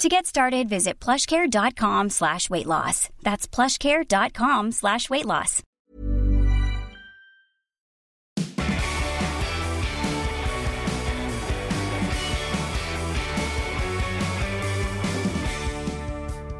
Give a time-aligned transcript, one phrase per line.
[0.00, 3.10] To get started, visit plushcare.com slash weight loss.
[3.22, 5.62] That's plushcare.com slash weight loss.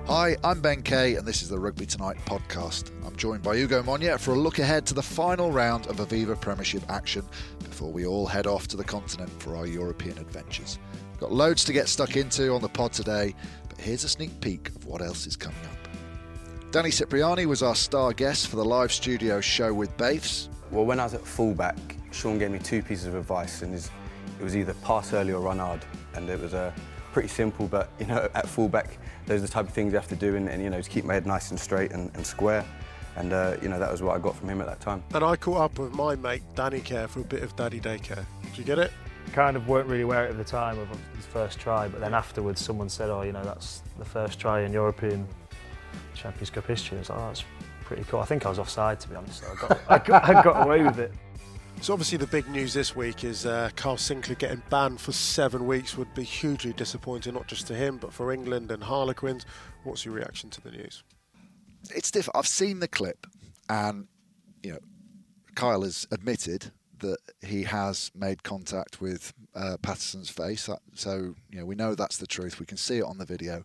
[0.07, 2.91] Hi, I'm Ben Kay, and this is the Rugby Tonight podcast.
[3.07, 6.39] I'm joined by Ugo Monye for a look ahead to the final round of Aviva
[6.39, 7.25] Premiership action
[7.61, 10.79] before we all head off to the continent for our European adventures.
[11.21, 13.35] Got loads to get stuck into on the pod today,
[13.69, 16.73] but here's a sneak peek of what else is coming up.
[16.73, 20.49] Danny Cipriani was our star guest for the live studio show with Baths.
[20.71, 21.77] Well, when I was at fullback,
[22.11, 23.91] Sean gave me two pieces of advice, and it
[24.43, 25.85] was either pass early or run hard.
[26.15, 26.73] And it was uh,
[27.13, 28.97] pretty simple, but you know, at fullback,
[29.27, 30.89] those are the type of things you have to do, and, and you know, to
[30.89, 32.65] keep my head nice and straight and, and square.
[33.17, 35.03] And uh, you know, that was what I got from him at that time.
[35.13, 38.25] And I caught up with my mate Danny Care for a bit of Daddy Daycare.
[38.43, 38.91] Did you get it?
[39.33, 42.61] Kind of weren't really aware at the time of his first try, but then afterwards
[42.61, 45.27] someone said, oh, you know, that's the first try in European
[46.15, 46.99] Champions Cup history.
[46.99, 47.45] I was like, oh, that's
[47.85, 48.21] pretty cool.
[48.21, 49.43] I think I was offside, to be honest.
[49.43, 51.13] So I, got, I, got, I got away with it.
[51.83, 55.67] So obviously the big news this week is uh, Kyle Sinckler getting banned for seven
[55.67, 59.47] weeks would be hugely disappointing, not just to him, but for England and Harlequins.
[59.85, 61.03] What's your reaction to the news?
[61.95, 62.37] It's different.
[62.37, 63.27] I've seen the clip,
[63.71, 64.09] and
[64.63, 64.79] you know,
[65.55, 70.69] Kyle has admitted that he has made contact with uh, Paterson's face.
[70.95, 72.61] So, you know, we know that's the truth.
[72.61, 73.65] We can see it on the video.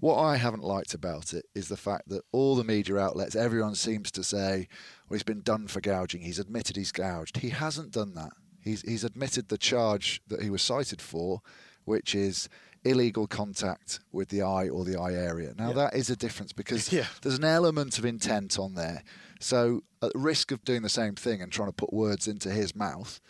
[0.00, 3.74] What I haven't liked about it is the fact that all the media outlets, everyone
[3.74, 4.68] seems to say,
[5.08, 6.22] well, he's been done for gouging.
[6.22, 7.38] He's admitted he's gouged.
[7.38, 8.32] He hasn't done that.
[8.60, 11.40] He's, he's admitted the charge that he was cited for,
[11.84, 12.48] which is
[12.84, 15.54] illegal contact with the eye or the eye area.
[15.58, 15.74] Now, yeah.
[15.74, 17.06] that is a difference because yeah.
[17.22, 19.02] there's an element of intent on there.
[19.40, 22.74] So, at risk of doing the same thing and trying to put words into his
[22.74, 23.20] mouth,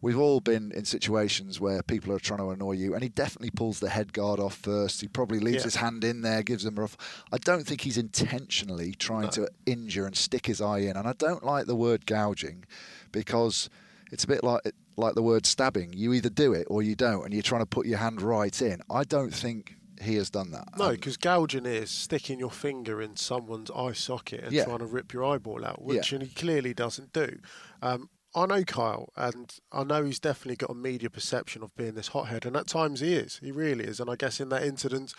[0.00, 3.50] we've all been in situations where people are trying to annoy you, and he definitely
[3.50, 5.00] pulls the head guard off first.
[5.00, 5.64] He probably leaves yeah.
[5.64, 6.96] his hand in there, gives them a rough.
[7.32, 9.30] I don't think he's intentionally trying no.
[9.30, 12.64] to injure and stick his eye in, and I don't like the word gouging
[13.10, 13.70] because
[14.12, 14.60] it's a bit like
[14.96, 15.92] like the word stabbing.
[15.92, 18.60] You either do it or you don't, and you're trying to put your hand right
[18.62, 18.80] in.
[18.90, 20.68] I don't think he has done that.
[20.78, 24.64] No, because um, gouging is sticking your finger in someone's eye socket and yeah.
[24.64, 26.18] trying to rip your eyeball out, which yeah.
[26.18, 27.38] he clearly doesn't do.
[27.80, 31.94] Um, I know Kyle, and I know he's definitely got a media perception of being
[31.94, 33.38] this hothead, and at times he is.
[33.42, 34.00] He really is.
[34.00, 35.14] And I guess in that incident,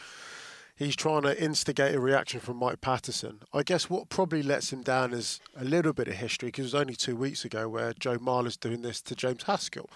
[0.76, 3.42] he's trying to instigate a reaction from Mike Patterson.
[3.54, 6.76] I guess what probably lets him down is a little bit of history, because it
[6.76, 9.90] was only two weeks ago where Joe Marler's doing this to James Haskell,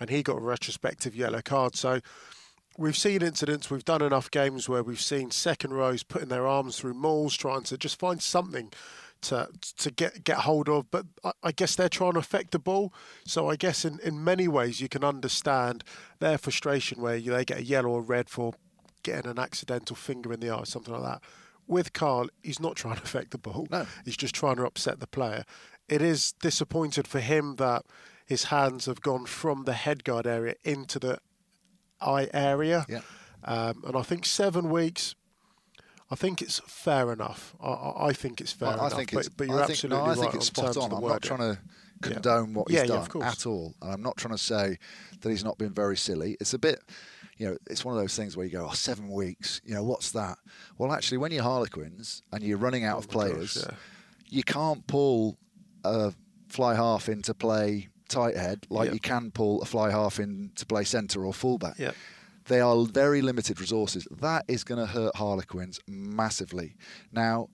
[0.00, 1.76] and he got a retrospective yellow card.
[1.76, 2.00] So
[2.76, 6.78] we've seen incidents, we've done enough games where we've seen second rows putting their arms
[6.78, 8.72] through mauls, trying to just find something
[9.22, 10.90] to to get get hold of.
[10.90, 12.92] But I, I, guess they're trying to affect the ball.
[13.24, 15.82] So I guess in, in many ways you can understand
[16.18, 18.52] their frustration where they get a yellow or red for
[19.04, 21.22] getting an accidental finger in the eye or something like that.
[21.66, 23.68] With Carl, he's not trying to affect the ball.
[23.70, 23.86] No.
[24.04, 25.44] He's just trying to upset the player.
[25.88, 27.84] It is disappointed for him that
[28.26, 31.18] his hands have gone from the headguard area into the
[32.00, 32.86] eye area.
[32.88, 33.02] Yeah.
[33.44, 35.14] Um, and I think seven weeks.
[36.10, 37.54] I think it's fair enough.
[37.62, 38.92] I, I think it's fair I, enough.
[38.92, 40.92] I think but, but you're I think, absolutely no, I right think it's spot on.
[40.92, 41.58] I'm not trying to
[42.02, 42.54] condone yeah.
[42.54, 44.78] what he's yeah, done yeah, at all, and I'm not trying to say
[45.20, 46.36] that he's not been very silly.
[46.40, 46.80] It's a bit,
[47.36, 49.60] you know, it's one of those things where you go, oh, seven weeks.
[49.64, 50.38] You know, what's that?
[50.78, 53.76] Well, actually, when you're Harlequins and you're running out oh of players, gosh, yeah.
[54.28, 55.36] you can't pull
[55.84, 56.12] a
[56.48, 58.94] fly half into play tight head like yep.
[58.94, 61.78] you can pull a fly half in to play centre or fullback.
[61.78, 61.94] Yep.
[62.46, 64.06] They are very limited resources.
[64.10, 66.76] That is going to hurt Harlequins massively.
[67.10, 67.48] Now,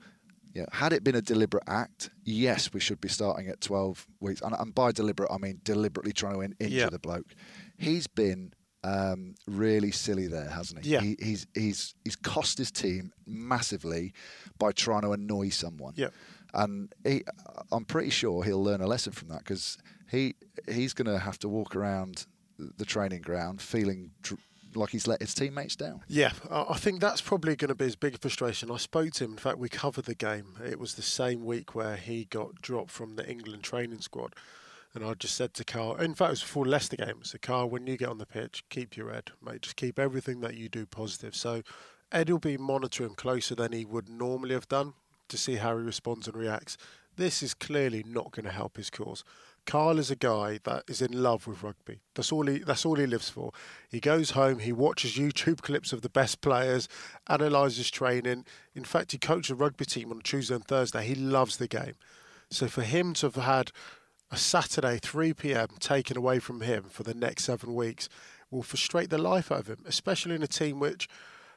[0.52, 4.40] yeah, had it been a deliberate act, yes, we should be starting at 12 weeks.
[4.42, 6.90] And, and by deliberate, I mean deliberately trying to in, injure yep.
[6.90, 7.34] the bloke.
[7.78, 8.52] He's been
[8.84, 10.90] um, really silly there, hasn't he?
[10.92, 11.00] Yeah.
[11.00, 14.12] He, he's he's he's cost his team massively
[14.58, 15.92] by trying to annoy someone.
[15.96, 16.08] Yeah.
[16.54, 17.24] and he,
[17.72, 19.76] I'm pretty sure he'll learn a lesson from that because
[20.10, 20.34] he
[20.68, 22.26] he's going to have to walk around
[22.58, 24.40] the training ground feeling dr-
[24.74, 26.00] like he's let his teammates down.
[26.06, 28.70] Yeah, I think that's probably going to be his big frustration.
[28.70, 29.32] I spoke to him.
[29.32, 30.54] In fact, we covered the game.
[30.64, 34.34] It was the same week where he got dropped from the England training squad.
[34.94, 37.20] And I just said to Carl, in fact, it was before Leicester game.
[37.22, 39.62] Said, Carl, when you get on the pitch, keep your head, mate.
[39.62, 41.36] Just keep everything that you do positive.
[41.36, 41.62] So
[42.10, 44.94] Ed will be monitoring closer than he would normally have done
[45.28, 46.76] to see how he responds and reacts.
[47.16, 49.24] This is clearly not going to help his cause.
[49.66, 52.00] Carl is a guy that is in love with rugby.
[52.14, 53.52] That's all he that's all he lives for.
[53.90, 56.88] He goes home, he watches YouTube clips of the best players,
[57.28, 58.46] analyses training.
[58.74, 61.04] In fact, he coached a rugby team on Tuesday and Thursday.
[61.04, 61.94] He loves the game.
[62.50, 63.70] So for him to have had
[64.30, 65.68] a Saturday 3 p.m.
[65.78, 68.08] taken away from him for the next 7 weeks
[68.50, 71.08] will frustrate the life out of him, especially in a team which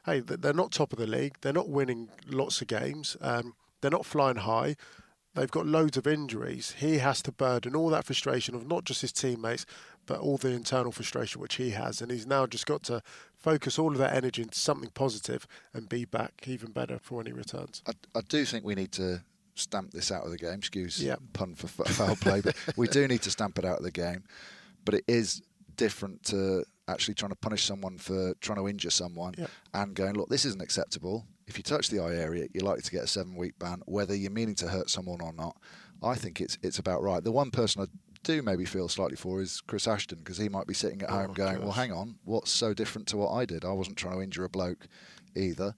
[0.05, 3.89] hey, they're not top of the league, they're not winning lots of games, um, they're
[3.89, 4.75] not flying high
[5.33, 6.75] they've got loads of injuries.
[6.77, 9.65] He has to burden all that frustration of not just his teammates,
[10.05, 12.01] but all the internal frustration which he has.
[12.01, 13.01] And he's now just got to
[13.37, 17.25] focus all of that energy into something positive and be back even better for when
[17.25, 17.81] he returns.
[17.87, 19.23] I, I do think we need to
[19.55, 20.55] stamp this out of the game.
[20.55, 21.19] Excuse yep.
[21.33, 24.23] pun for foul play, but we do need to stamp it out of the game.
[24.85, 25.41] But it is
[25.75, 29.49] different to actually trying to punish someone for trying to injure someone yep.
[29.73, 32.91] and going, look, this isn't acceptable if you touch the eye area, you're likely to
[32.91, 35.57] get a seven week ban, whether you're meaning to hurt someone or not.
[36.01, 37.23] I think it's it's about right.
[37.23, 37.85] The one person I
[38.23, 41.13] do maybe feel slightly for is Chris Ashton because he might be sitting at oh
[41.13, 41.63] home going, gosh.
[41.63, 43.65] "Well, hang on, what's so different to what I did?
[43.65, 44.87] I wasn't trying to injure a bloke
[45.35, 45.75] either."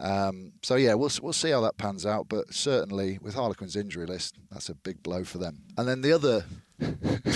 [0.00, 2.28] Um, so yeah, we'll we'll see how that pans out.
[2.28, 5.62] But certainly with Harlequin's injury list, that's a big blow for them.
[5.76, 6.44] And then the other,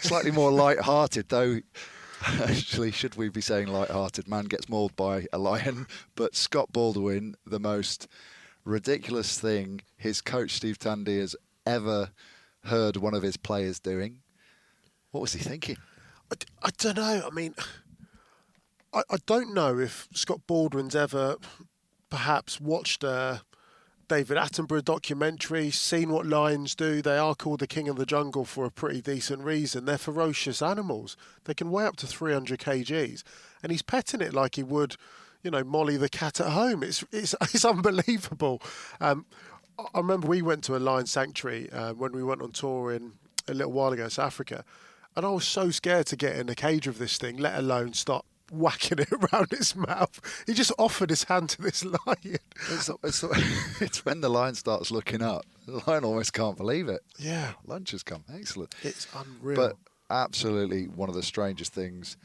[0.00, 1.60] slightly more light-hearted though.
[2.26, 4.28] Actually, should we be saying light-hearted?
[4.28, 8.08] Man gets mauled by a lion, but Scott Baldwin, the most
[8.64, 11.36] ridiculous thing his coach Steve Tandy has
[11.66, 12.10] ever
[12.64, 14.20] heard one of his players doing.
[15.10, 15.76] What was he thinking?
[16.32, 17.22] I, I don't know.
[17.26, 17.54] I mean,
[18.92, 21.36] I, I don't know if Scott Baldwin's ever
[22.14, 23.42] perhaps watched a
[24.06, 27.02] David Attenborough documentary, seen what lions do.
[27.02, 29.84] They are called the king of the jungle for a pretty decent reason.
[29.84, 31.16] They're ferocious animals.
[31.42, 33.24] They can weigh up to 300 kgs,
[33.64, 34.94] and he's petting it like he would,
[35.42, 36.84] you know, Molly the cat at home.
[36.84, 38.62] It's it's it's unbelievable.
[39.00, 39.26] Um,
[39.76, 43.14] I remember we went to a lion sanctuary uh, when we went on tour in
[43.48, 44.64] a little while ago, South Africa,
[45.16, 47.92] and I was so scared to get in a cage of this thing, let alone
[47.92, 50.44] start whacking it around his mouth.
[50.46, 52.38] He just offered his hand to this lion.
[52.70, 53.24] It's, it's,
[53.80, 55.44] it's, when the lion starts looking up.
[55.66, 57.02] The lion almost can't believe it.
[57.18, 57.52] Yeah.
[57.66, 58.24] Lunch has come.
[58.32, 58.74] Excellent.
[58.82, 59.56] It's unreal.
[59.56, 59.76] But
[60.10, 62.16] absolutely one of the strangest things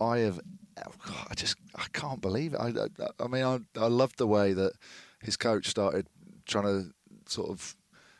[0.00, 0.40] I have.
[0.84, 2.60] Oh God, I just I can't believe it.
[2.60, 4.72] I, I, I mean, I, I loved the way that
[5.20, 6.08] his coach started
[6.46, 6.94] trying to
[7.26, 7.76] sort of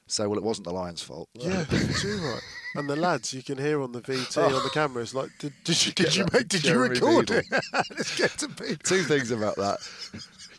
[0.06, 1.29] say, well, it wasn't the Lions' fault.
[1.35, 2.43] Yeah, too right.
[2.77, 4.45] And the lads, you can hear on the VT oh.
[4.47, 4.71] on the oh.
[4.73, 7.43] cameras, like, did, did you did you make did Jeremy you record Beadle.
[7.53, 7.65] it?
[7.91, 8.77] Let's get to Beadle.
[8.83, 9.79] Two things about that.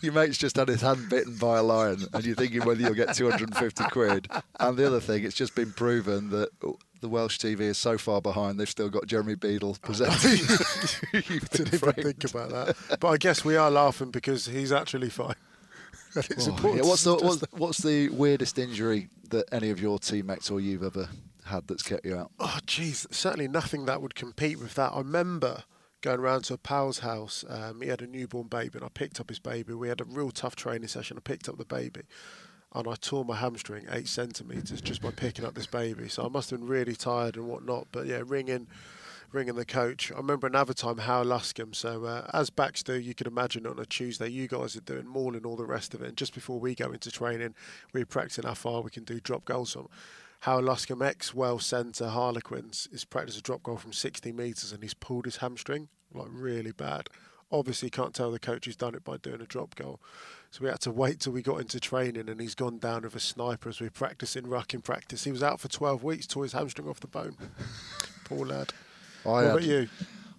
[0.01, 2.93] Your mate's just had his hand bitten by a lion, and you're thinking whether you'll
[2.93, 4.27] get 250 quid.
[4.59, 7.97] And the other thing, it's just been proven that oh, the Welsh TV is so
[7.97, 10.39] far behind, they've still got Jeremy Beadle presenting.
[10.49, 11.21] Oh,
[11.51, 12.97] didn't even think about that.
[12.99, 15.35] But I guess we are laughing because he's actually fine.
[16.31, 16.83] it's oh, important.
[16.83, 20.83] Yeah, what's, the, what's, what's the weirdest injury that any of your teammates or you've
[20.83, 21.09] ever
[21.45, 22.31] had that's kept you out?
[22.39, 24.91] Oh, jeez, certainly nothing that would compete with that.
[24.93, 25.63] I remember
[26.01, 27.43] going around to a pal's house.
[27.49, 29.73] Um, he had a newborn baby, and I picked up his baby.
[29.73, 31.17] We had a real tough training session.
[31.17, 32.01] I picked up the baby,
[32.73, 36.07] and I tore my hamstring eight centimeters just by picking up this baby.
[36.07, 37.87] So I must have been really tired and whatnot.
[37.91, 38.67] But yeah, ringing
[39.31, 40.11] ringing the coach.
[40.11, 41.75] I remember another time Hal Luscombe.
[41.75, 45.07] So uh, as backs do, you can imagine on a Tuesday, you guys are doing
[45.07, 46.09] more and all the rest of it.
[46.09, 47.55] And just before we go into training,
[47.93, 49.89] we're practicing how far we can do drop goals from.
[50.41, 54.83] Hal Luscombe, ex Welsh centre Harlequins, is practicing a drop goal from 60 metres and
[54.83, 57.09] he's pulled his hamstring like really bad.
[57.51, 59.99] Obviously, can't tell the coach he's done it by doing a drop goal.
[60.49, 63.15] So we had to wait till we got into training, and he's gone down with
[63.15, 65.25] a sniper as we practice in ruck in practice.
[65.25, 67.37] He was out for 12 weeks, tore his hamstring off the bone.
[68.25, 68.73] Poor lad.
[69.25, 69.89] I what had, about you?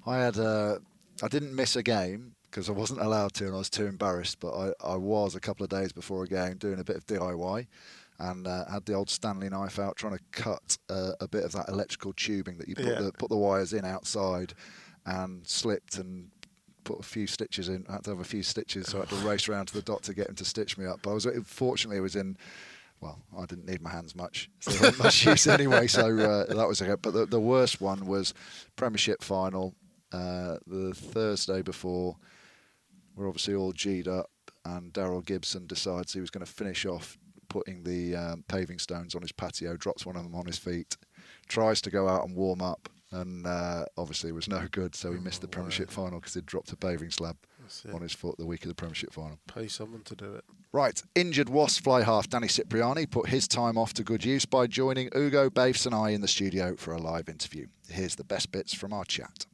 [0.07, 0.38] I had.
[0.38, 0.78] Uh,
[1.23, 4.40] I didn't miss a game because I wasn't allowed to, and I was too embarrassed.
[4.40, 7.07] But I, I was a couple of days before a game doing a bit of
[7.07, 7.66] DIY,
[8.19, 11.52] and uh, had the old Stanley knife out trying to cut uh, a bit of
[11.52, 13.00] that electrical tubing that you put yeah.
[13.00, 14.55] the put the wires in outside,
[15.05, 16.31] and slipped and
[16.85, 17.85] put a few stitches in.
[17.88, 19.83] I had to have a few stitches, so I had to race around to the
[19.83, 21.00] doctor to get him to stitch me up.
[21.02, 22.37] But I was fortunately it was in
[23.00, 25.87] well, I didn't need my hands much, so much use anyway.
[25.87, 26.97] So uh, that was okay.
[27.00, 28.35] But the, the worst one was
[28.76, 29.75] Premiership final,
[30.12, 32.17] uh, the Thursday before.
[33.15, 34.31] We're obviously all G'd up,
[34.65, 39.15] and Daryl Gibson decides he was going to finish off putting the um, paving stones
[39.15, 40.97] on his patio, drops one of them on his feet,
[41.49, 44.95] tries to go out and warm up, and uh, obviously it was no good.
[44.95, 47.37] So he missed the Premiership final because he'd dropped a paving slab
[47.93, 49.39] on his foot the week of the Premiership final.
[49.47, 50.45] Pay someone to do it.
[50.73, 54.67] Right, injured Wasp fly half Danny Cipriani put his time off to good use by
[54.67, 57.67] joining Ugo, Baifes, and I in the studio for a live interview.
[57.89, 59.47] Here's the best bits from our chat.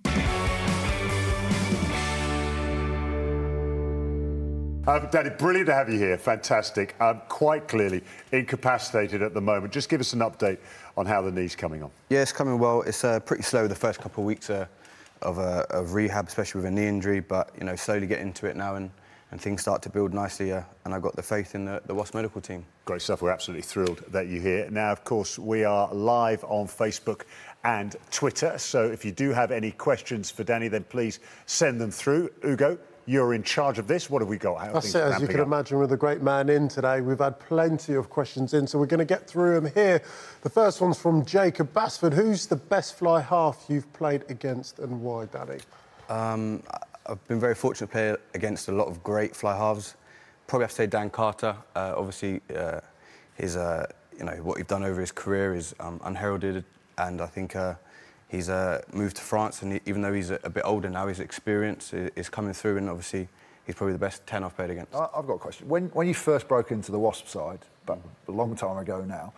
[4.85, 6.19] Um, Danny, brilliant to have you here.
[6.19, 7.00] Fantastic.
[7.00, 8.02] Um, quite clearly
[8.33, 9.73] incapacitated at the moment.
[9.73, 10.59] Just give us an update
[10.97, 11.90] on how the knee's coming on.
[12.09, 12.83] Yeah, it's coming well.
[12.83, 14.66] It's uh, pretty slow the first couple of weeks uh,
[15.22, 17.20] of, a, rehab, especially with a knee injury.
[17.20, 18.90] But you know, slowly get into it now, and,
[19.30, 20.52] and things start to build nicely.
[20.52, 22.64] Uh, and I've got the faith in the, the Wasp medical team.
[22.84, 23.22] Great stuff.
[23.22, 24.68] We're absolutely thrilled that you're here.
[24.70, 27.22] Now, of course, we are live on Facebook
[27.64, 28.58] and Twitter.
[28.58, 32.30] So if you do have any questions for Danny, then please send them through.
[32.44, 34.09] Ugo, you're in charge of this.
[34.09, 34.61] What have we got?
[34.61, 35.47] How That's it, as you can up?
[35.47, 37.00] imagine, with a great man in today.
[37.00, 40.02] We've had plenty of questions in, so we're going to get through them here.
[40.42, 42.14] The first one's from Jacob Basford.
[42.14, 45.59] Who's the best fly half you've played against and why, Danny?
[46.09, 46.62] Um,
[47.06, 49.97] I've been very fortunate to play against a lot of great fly halves.
[50.47, 51.56] Probably have to say Dan Carter.
[51.75, 52.80] Uh, obviously, uh,
[53.35, 56.64] his, uh, you know, what he's done over his career is um, unheralded,
[56.99, 57.75] and I think uh,
[58.32, 61.06] he's uh, moved to France, and he, even though he's a, a, bit older now,
[61.06, 63.28] his experience is, is, coming through, and obviously
[63.66, 64.92] he's probably the best 10 I've played against.
[64.94, 65.68] I've got a question.
[65.68, 69.32] When, when you first broke into the Wasp side, but a long time ago now,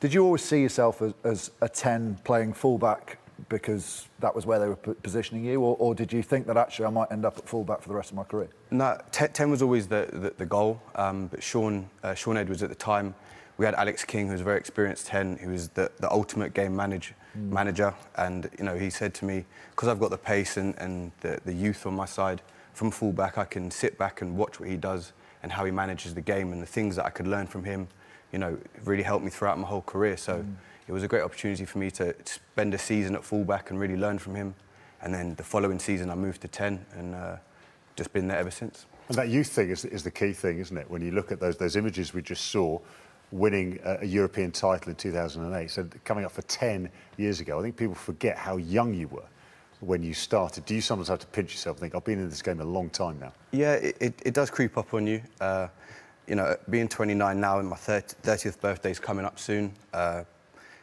[0.00, 4.58] did you always see yourself as, as a 10 playing fullback because that was where
[4.58, 7.38] they were positioning you, or, or, did you think that actually I might end up
[7.38, 8.48] at fullback for the rest of my career?
[8.72, 12.68] No, 10 was always the, the, the goal, um, but Shaun, uh, Shaun Edwards at
[12.68, 13.14] the time,
[13.58, 16.54] we had Alex King, who was a very experienced 10, who was the, the ultimate
[16.54, 17.50] game manage, mm.
[17.50, 17.92] manager.
[18.16, 21.40] And, you know, he said to me, because I've got the pace and, and the,
[21.44, 22.40] the youth on my side,
[22.72, 25.12] from fullback, I can sit back and watch what he does
[25.42, 27.88] and how he manages the game and the things that I could learn from him,
[28.32, 30.16] you know, really helped me throughout my whole career.
[30.16, 30.54] So mm.
[30.86, 33.96] it was a great opportunity for me to spend a season at fullback and really
[33.96, 34.54] learn from him.
[35.02, 37.36] And then the following season, I moved to 10 and uh,
[37.96, 38.86] just been there ever since.
[39.08, 40.88] And that youth thing is, is the key thing, isn't it?
[40.88, 42.78] When you look at those, those images we just saw,
[43.30, 47.76] winning a, European title in 2008, so coming up for 10 years ago, I think
[47.76, 49.26] people forget how young you were
[49.80, 50.64] when you started.
[50.64, 52.64] Do you sometimes have to pinch yourself and think, I've been in this game a
[52.64, 53.32] long time now?
[53.52, 55.22] Yeah, it, it, it does creep up on you.
[55.40, 55.68] Uh,
[56.26, 59.72] you know, being 29 now and my 30, 30th birthday is coming up soon.
[59.92, 60.24] Uh,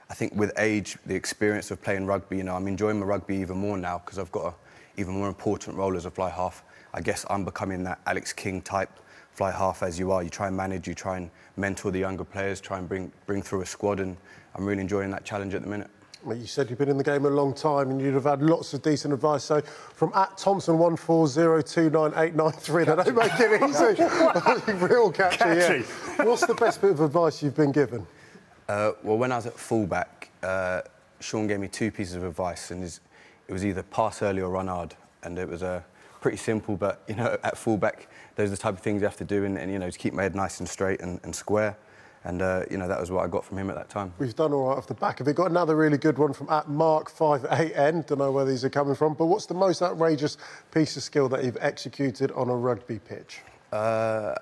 [0.10, 3.38] I think with age, the experience of playing rugby, you know, I'm enjoying my rugby
[3.38, 4.54] even more now because I've got an
[4.98, 6.64] even more important role as a fly half.
[6.94, 9.00] I guess I'm becoming that Alex King type
[9.36, 10.24] fly half as you are.
[10.24, 13.42] You try and manage, you try and mentor the younger players, try and bring, bring
[13.42, 14.18] through a squad, and
[14.56, 15.90] I'm really enjoying that challenge at the minute.
[16.24, 18.42] Well, you said you've been in the game a long time and you'd have had
[18.42, 19.44] lots of decent advice.
[19.44, 23.32] So from at Thompson one four zero two nine eight nine three, they don't make
[23.36, 24.74] it easy.
[24.86, 25.38] Real catchy.
[25.38, 25.86] catchy.
[26.18, 26.26] Yeah.
[26.26, 28.08] What's the best bit of advice you've been given?
[28.68, 30.82] Uh, well, when I was at fullback, uh,
[31.20, 34.68] Shaun gave me two pieces of advice, and it was either pass early or run
[34.68, 35.82] hard, and it was a uh,
[36.22, 36.76] pretty simple.
[36.76, 39.46] But you know, at fullback, those are the type of things you have to do,
[39.46, 41.78] and, and you know, to keep my head nice and straight and, and square.
[42.24, 44.12] And uh, you know that was what I got from him at that time.
[44.18, 45.36] We've done all right off the back of it.
[45.36, 48.08] Got another really good one from at Mark58N.
[48.08, 50.38] Don't know where these are coming from, but what's the most outrageous
[50.72, 53.42] piece of skill that you've executed on a rugby pitch?
[53.72, 54.34] Uh,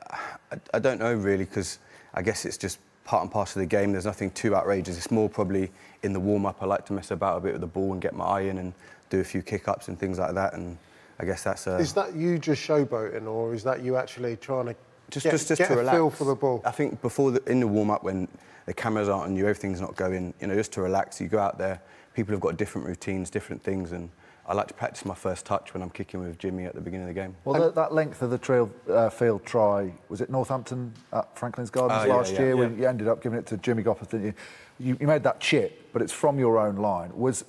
[0.52, 1.80] I, I don't know really, because
[2.14, 3.92] I guess it's just part and parcel of the game.
[3.92, 4.98] There's nothing too outrageous.
[4.98, 5.70] It's more probably
[6.04, 6.62] in the warm up.
[6.62, 8.60] I like to mess about a bit with the ball and get my eye in
[8.60, 8.74] and
[9.10, 10.54] do a few kick ups and things like that.
[10.54, 10.78] And
[11.24, 11.77] I guess that's a.
[11.77, 14.75] Is that you just showboating, or is that you actually trying to
[15.10, 15.96] just get, just, just get to a relax?
[15.96, 16.62] feel for the ball?
[16.65, 18.27] I think before the, in the warm up when
[18.65, 20.34] the cameras aren't on you, everything's not going.
[20.42, 21.22] You know, just to relax.
[21.22, 21.82] You go out there.
[22.13, 24.10] People have got different routines, different things, and
[24.46, 27.08] I like to practice my first touch when I'm kicking with Jimmy at the beginning
[27.08, 27.38] of the game.
[27.46, 31.70] Well, the, that length of the trail uh, field try was it Northampton at Franklin's
[31.70, 32.56] Gardens uh, yeah, last yeah, year yeah.
[32.56, 34.34] when you ended up giving it to Jimmy Gopperth, didn't you?
[34.77, 34.98] you?
[35.00, 37.15] You made that chip, but it's from your own line.
[37.15, 37.46] Was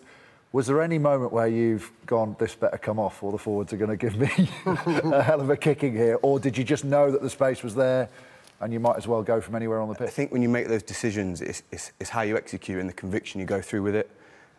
[0.55, 3.77] was there any moment where you've gone, this better come off, or the forwards are
[3.77, 4.31] going to give me
[4.67, 6.17] a hell of a kicking here?
[6.23, 8.09] Or did you just know that the space was there
[8.61, 10.07] and you might as well go from anywhere on the pitch?
[10.07, 12.93] I think when you make those decisions, it's, it's, it's how you execute and the
[12.93, 14.09] conviction you go through with it.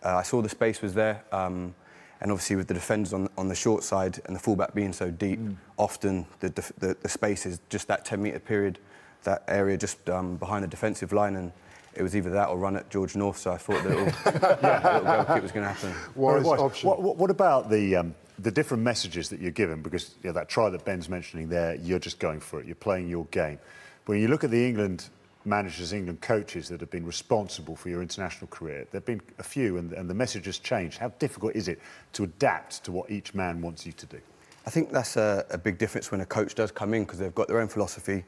[0.03, 1.23] Uh, I saw the space was there.
[1.31, 1.73] Um,
[2.19, 5.09] and obviously, with the defenders on, on the short side and the fullback being so
[5.09, 5.55] deep, mm.
[5.77, 8.79] often the, the, the, space is just that 10 metre period,
[9.23, 11.37] that area just um, behind the defensive line.
[11.37, 11.53] And
[11.95, 13.37] it was either that or run at George North.
[13.37, 14.99] So I thought that little, yeah.
[15.01, 15.93] little goal was going to happen.
[16.15, 16.89] Wise option.
[16.89, 19.81] What, what, what, about the um, the different messages that you're given?
[19.81, 22.65] Because you know, that try that Ben's mentioning there, you're just going for it.
[22.65, 23.59] You're playing your game.
[24.05, 25.09] But When you look at the England
[25.45, 29.43] managers, England coaches that have been responsible for your international career, there have been a
[29.43, 30.97] few, and, and the message has changed.
[30.97, 31.79] How difficult is it
[32.13, 34.19] to adapt to what each man wants you to do?
[34.65, 37.35] I think that's a, a big difference when a coach does come in because they've
[37.35, 38.25] got their own philosophy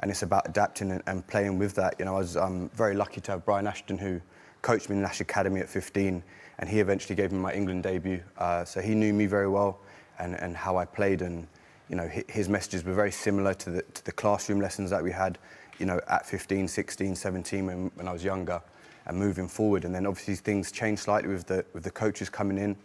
[0.00, 1.96] and it's about adapting and, and playing with that.
[1.98, 4.20] You know, I was um, very lucky to have Brian Ashton, who
[4.62, 6.22] coached me in the National Academy at 15,
[6.58, 8.22] and he eventually gave me my England debut.
[8.36, 9.78] Uh, so he knew me very well
[10.18, 11.46] and, and how I played, and
[11.88, 15.10] you know, his messages were very similar to the, to the classroom lessons that we
[15.10, 15.38] had,
[15.78, 18.60] you know, at 15, 16, 17 when, when I was younger,
[19.06, 19.84] and moving forward.
[19.84, 22.76] And then obviously things changed slightly with the with the coaches coming in,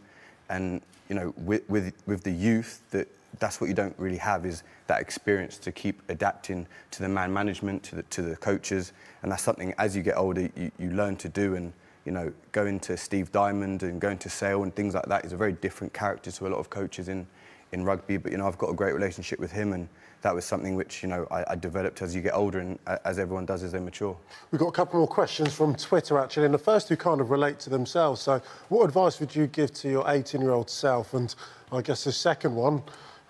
[0.50, 3.08] and you know, with with, with the youth that
[3.40, 7.34] that's what you don't really have is that experience to keep adapting to the man
[7.34, 8.94] management, to the, to the coaches.
[9.22, 11.56] And that's something as you get older, you, you learn to do.
[11.56, 11.74] And,
[12.06, 15.34] you know, going to Steve Diamond and going to Sale and things like that is
[15.34, 17.26] a very different character to a lot of coaches in,
[17.72, 18.18] in rugby.
[18.18, 19.88] But, you know, I've got a great relationship with him and
[20.24, 23.20] that was something which, you know, I, I developed as you get older and as
[23.20, 24.18] everyone does as they mature.
[24.52, 27.30] We've got a couple more questions from Twitter, actually, and the first two kind of
[27.30, 28.22] relate to themselves.
[28.22, 31.14] So what advice would you give to your 18-year-old self?
[31.14, 31.36] And
[31.74, 32.84] I guess the second one,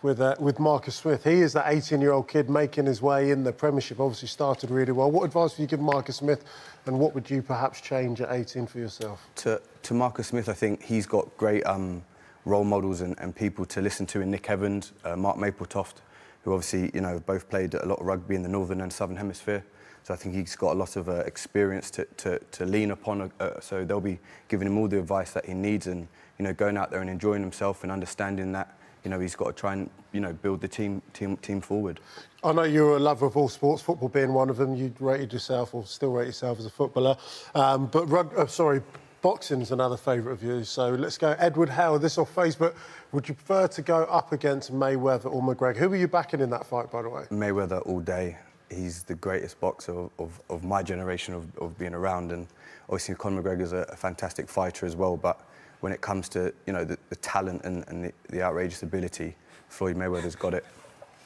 [0.04, 1.24] with, uh, with Marcus Smith.
[1.24, 4.70] He is that 18 year old kid making his way in the Premiership, obviously started
[4.70, 5.10] really well.
[5.10, 6.44] What advice would you give Marcus Smith,
[6.86, 9.26] and what would you perhaps change at 18 for yourself?
[9.38, 12.04] To, to Marcus Smith, I think he's got great um,
[12.46, 15.96] role models and, and, people to listen to in Nick Evans, uh, Mark Mapletoft,
[16.44, 19.16] who obviously you know both played a lot of rugby in the Northern and Southern
[19.16, 19.64] Hemisphere.
[20.04, 23.32] So I think he's got a lot of uh, experience to, to, to, lean upon.
[23.40, 24.20] Uh, so they'll be
[24.50, 27.10] giving him all the advice that he needs and you know going out there and
[27.10, 30.62] enjoying himself and understanding that you know, he's got to try and, you know, build
[30.62, 32.00] the team, team, team forward.
[32.44, 34.76] I know you're a lover of all sports, football being one of them.
[34.76, 37.18] You'd rated yourself, or still rate yourself as a footballer.
[37.56, 38.82] Um, but, rug, uh, sorry,
[39.22, 40.70] boxing's another favourite of yours.
[40.70, 41.36] So let's go.
[41.40, 42.76] Edward Howard, this off Facebook.
[43.12, 45.78] Would you prefer to go up against Mayweather or McGregor?
[45.78, 47.24] Who were you backing in that fight, by the way?
[47.32, 48.38] Mayweather all day.
[48.70, 52.32] He's the greatest boxer of, of, of my generation of, of being around.
[52.32, 52.48] And
[52.90, 55.16] obviously, Conor McGregor's a, a fantastic fighter as well.
[55.16, 55.40] But
[55.84, 59.36] when it comes to you know the, the talent and, and the, the outrageous ability,
[59.68, 60.66] Floyd Mayweather's got it.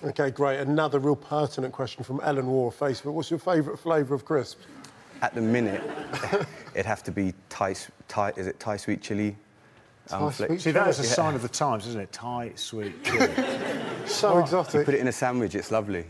[0.03, 0.59] Okay, great.
[0.59, 3.13] Another real pertinent question from Ellen War Facebook.
[3.13, 4.65] What's your favourite flavour of crisps?
[5.21, 5.83] At the minute,
[6.73, 7.75] it'd have to be Thai,
[8.07, 9.35] Thai is it Thai sweet chili?
[10.09, 12.11] Um, sweet See, that is a sign of the times, isn't it?
[12.11, 13.29] Thai sweet chili.
[14.07, 14.79] so oh, exotic.
[14.79, 16.05] You put it in a sandwich, it's lovely.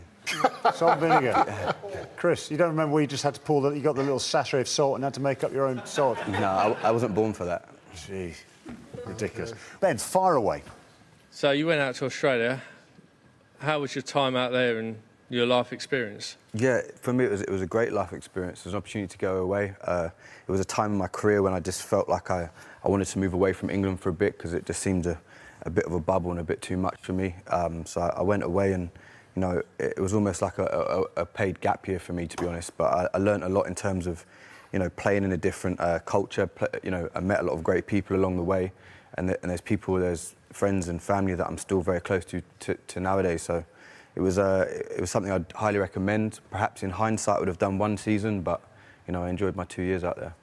[0.74, 1.74] Salt and vinegar.
[2.16, 4.18] Chris, you don't remember where you just had to pull that, you got the little
[4.18, 6.18] sachet of salt and had to make up your own salt?
[6.28, 7.68] No, I, I wasn't born for that.
[8.06, 8.34] Gee,
[9.06, 9.54] ridiculous.
[9.80, 10.62] Ben, fire away.
[11.30, 12.62] So you went out to Australia.
[13.60, 14.96] How was your time out there and
[15.30, 16.36] your life experience?
[16.54, 18.60] Yeah, for me it was it was a great life experience.
[18.60, 19.74] It was an opportunity to go away.
[19.82, 20.08] Uh,
[20.46, 22.50] it was a time in my career when I just felt like I,
[22.84, 25.20] I wanted to move away from England for a bit because it just seemed a,
[25.62, 27.34] a bit of a bubble and a bit too much for me.
[27.48, 28.90] Um, so I, I, went away and
[29.34, 32.26] you know it, it was almost like a, a, a, paid gap year for me
[32.26, 32.76] to be honest.
[32.76, 34.24] But I, I learned a lot in terms of
[34.72, 36.48] you know, playing in a different uh, culture.
[36.82, 38.72] you know, I met a lot of great people along the way,
[39.14, 42.42] and, th- and, there's people, there's friends and family that I'm still very close to,
[42.60, 43.42] to, to nowadays.
[43.42, 43.64] So
[44.14, 46.40] it was, uh, it was something I'd highly recommend.
[46.50, 48.62] Perhaps in hindsight, I would have done one season, but
[49.06, 50.34] you know, I enjoyed my two years out there.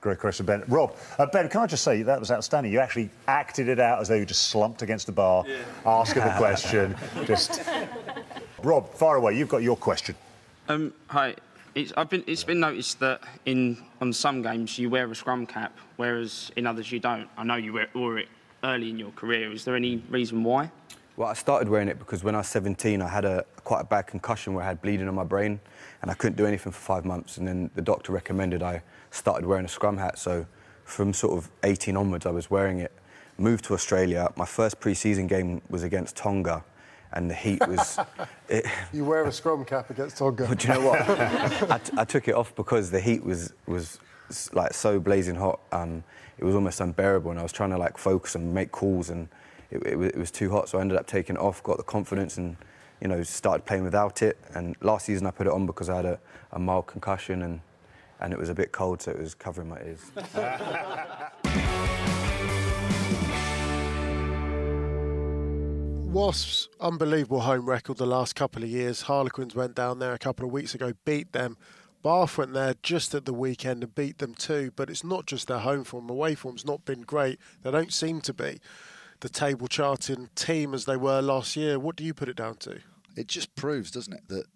[0.00, 0.64] Great question, Ben.
[0.66, 2.72] Rob, uh, Ben, can I just say that was outstanding.
[2.72, 5.58] You actually acted it out as though you just slumped against the bar, yeah.
[5.84, 6.96] asking the question.
[7.26, 7.60] just
[8.62, 9.36] Rob, far away.
[9.36, 10.14] You've got your question.
[10.68, 11.34] Um, hi,
[11.74, 15.76] it's, been, it's been noticed that in on some games you wear a scrum cap,
[15.96, 17.28] whereas in others you don't.
[17.36, 18.28] I know you wore it
[18.64, 19.52] early in your career.
[19.52, 20.70] Is there any reason why?
[21.16, 23.84] Well, I started wearing it because when I was 17, I had a quite a
[23.84, 25.60] bad concussion where I had bleeding on my brain,
[26.02, 27.36] and I couldn't do anything for five months.
[27.36, 30.18] And then the doctor recommended I started wearing a scrum hat.
[30.18, 30.46] So
[30.84, 32.92] from sort of 18 onwards, I was wearing it.
[33.38, 34.32] Moved to Australia.
[34.36, 36.64] My first pre-season game was against Tonga
[37.12, 37.98] and the heat was.
[38.48, 40.46] it, you wear a scrum cap against Tonga.
[40.48, 41.00] But do you know what?
[41.70, 43.98] I, t- I took it off because the heat was was
[44.52, 45.60] like so blazing hot.
[45.72, 46.04] Um,
[46.38, 49.28] it was almost unbearable, and I was trying to like focus and make calls, and
[49.70, 50.68] it, it, it was too hot.
[50.68, 52.56] So I ended up taking it off, got the confidence, and
[53.00, 54.38] you know started playing without it.
[54.54, 56.18] And last season I put it on because I had a,
[56.52, 57.60] a mild concussion and
[58.20, 60.12] and it was a bit cold, so it was covering my ears.
[66.12, 69.02] Wasps' unbelievable home record the last couple of years.
[69.02, 71.56] Harlequins went down there a couple of weeks ago, beat them.
[72.02, 74.72] Bath went there just at the weekend and beat them too.
[74.74, 76.10] But it's not just their home form.
[76.10, 77.38] Away form's not been great.
[77.62, 78.58] They don't seem to be
[79.20, 81.78] the table charting team as they were last year.
[81.78, 82.80] What do you put it down to?
[83.16, 84.46] It just proves, doesn't it, that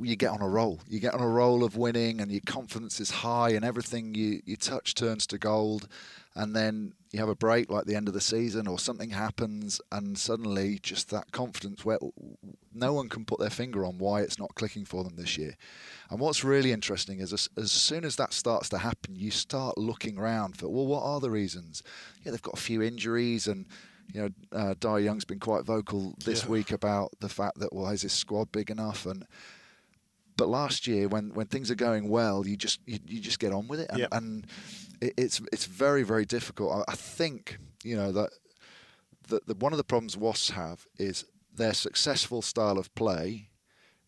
[0.00, 0.80] you get on a roll.
[0.88, 4.42] You get on a roll of winning, and your confidence is high, and everything you,
[4.44, 5.88] you touch turns to gold
[6.34, 9.80] and then you have a break like the end of the season or something happens
[9.90, 11.98] and suddenly just that confidence where
[12.72, 15.54] no one can put their finger on why it's not clicking for them this year.
[16.08, 19.76] And what's really interesting is as, as soon as that starts to happen you start
[19.76, 21.82] looking around for well what are the reasons?
[22.24, 23.66] Yeah they've got a few injuries and
[24.12, 26.50] you know uh, Dai Young's been quite vocal this yeah.
[26.50, 29.04] week about the fact that well is this squad big enough?
[29.04, 29.26] And
[30.42, 33.52] but last year, when, when things are going well, you just you, you just get
[33.52, 34.08] on with it, and, Yep.
[34.12, 34.46] and
[35.00, 36.72] it, it's it's very very difficult.
[36.88, 38.30] I, I think you know that
[39.28, 41.24] the, the one of the problems Wasps have is
[41.54, 43.50] their successful style of play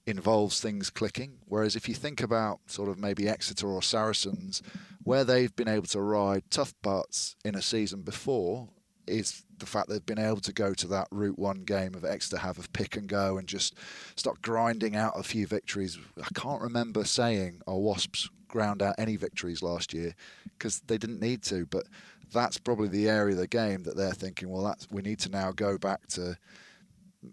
[0.06, 1.38] involves things clicking.
[1.46, 4.60] Whereas if you think about sort of maybe Exeter or Saracens,
[5.04, 8.70] where they've been able to ride tough parts in a season before,
[9.06, 12.38] is the fact they've been able to go to that Route One game of Exeter
[12.38, 13.74] have of pick and go and just
[14.16, 15.98] start grinding out a few victories.
[16.20, 20.14] I can't remember saying our Wasps ground out any victories last year
[20.56, 21.84] because they didn't need to, but
[22.32, 24.48] that's probably the area of the game that they're thinking.
[24.48, 26.36] Well, that's we need to now go back to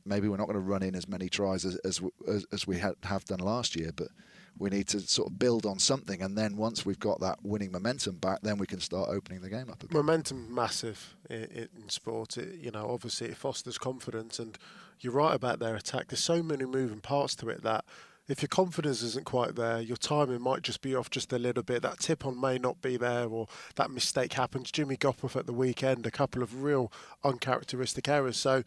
[0.05, 2.77] maybe we're not going to run in as many tries as as, as, as we
[2.77, 4.09] had, have done last year, but
[4.57, 7.71] we need to sort of build on something, and then once we've got that winning
[7.71, 9.83] momentum back, then we can start opening the game up.
[9.83, 9.97] Again.
[9.97, 12.37] Momentum massive in, in sport.
[12.37, 14.57] It, you know, obviously it fosters confidence, and
[14.99, 16.09] you're right about their attack.
[16.09, 17.85] There's so many moving parts to it that
[18.27, 21.63] if your confidence isn't quite there, your timing might just be off just a little
[21.63, 21.81] bit.
[21.81, 24.71] That tip on may not be there, or that mistake happens.
[24.71, 26.91] Jimmy Gopperth at the weekend, a couple of real
[27.23, 28.37] uncharacteristic errors.
[28.37, 28.63] So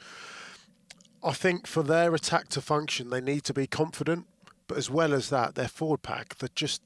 [1.22, 4.26] I think for their attack to function, they need to be confident.
[4.66, 6.82] But as well as that, their forward pack, that just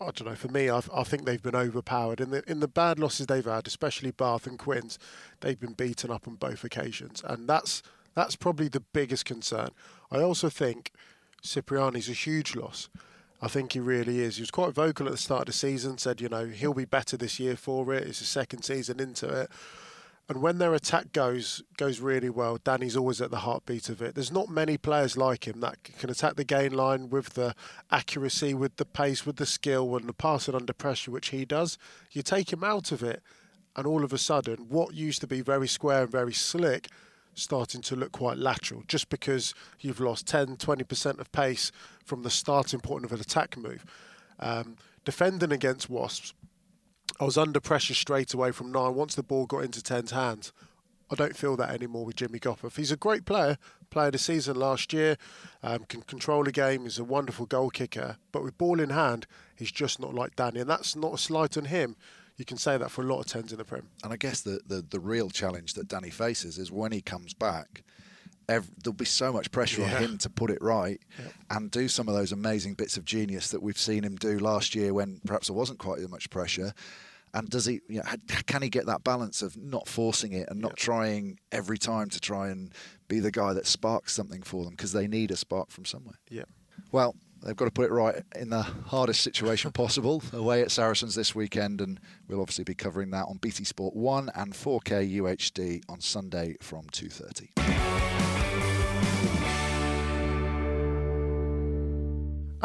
[0.00, 0.34] I don't know.
[0.34, 3.44] For me, I've, I think they've been overpowered in the in the bad losses they've
[3.44, 4.98] had, especially Bath and Quins.
[5.40, 7.82] They've been beaten up on both occasions, and that's
[8.14, 9.70] that's probably the biggest concern.
[10.10, 10.92] I also think
[11.42, 12.88] Cipriani's a huge loss.
[13.40, 14.36] I think he really is.
[14.36, 16.86] He was quite vocal at the start of the season, said, you know, he'll be
[16.86, 18.04] better this year for it.
[18.06, 19.50] It's his second season into it.
[20.28, 24.16] And when their attack goes goes really well, Danny's always at the heartbeat of it.
[24.16, 27.54] There's not many players like him that can attack the gain line with the
[27.92, 31.78] accuracy, with the pace, with the skill, and the passing under pressure, which he does.
[32.10, 33.22] You take him out of it,
[33.76, 36.88] and all of a sudden, what used to be very square and very slick
[37.34, 41.70] starting to look quite lateral just because you've lost 10 20% of pace
[42.04, 43.84] from the starting point of an attack move.
[44.40, 46.34] Um, defending against Wasps,
[47.20, 50.52] I was under pressure straight away from nine once the ball got into 10's hands.
[51.10, 52.76] I don't feel that anymore with Jimmy Gopperth.
[52.76, 53.58] He's a great player,
[53.90, 55.16] player of the season last year,
[55.62, 59.26] um, can control a game, he's a wonderful goal kicker, but with ball in hand,
[59.54, 61.96] he's just not like Danny, and that's not a slight on him.
[62.36, 63.88] You can say that for a lot of tens in the Prem.
[64.02, 67.32] And I guess the, the, the real challenge that Danny faces is when he comes
[67.34, 67.82] back,
[68.48, 69.96] ev there'll be so much pressure Yeah.
[69.96, 71.00] on him to put it right
[71.50, 74.74] and do some of those amazing bits of genius that we've seen him do last
[74.74, 76.74] year when perhaps there wasn't quite as much pressure.
[77.34, 77.80] And does he?
[77.88, 78.04] You know,
[78.46, 82.20] can he get that balance of not forcing it and not trying every time to
[82.20, 82.72] try and
[83.08, 86.18] be the guy that sparks something for them because they need a spark from somewhere.
[86.30, 86.44] Yeah.
[86.92, 91.14] Well, they've got to put it right in the hardest situation possible away at Saracens
[91.14, 95.82] this weekend, and we'll obviously be covering that on BT Sport One and 4K UHD
[95.88, 97.95] on Sunday from 2:30.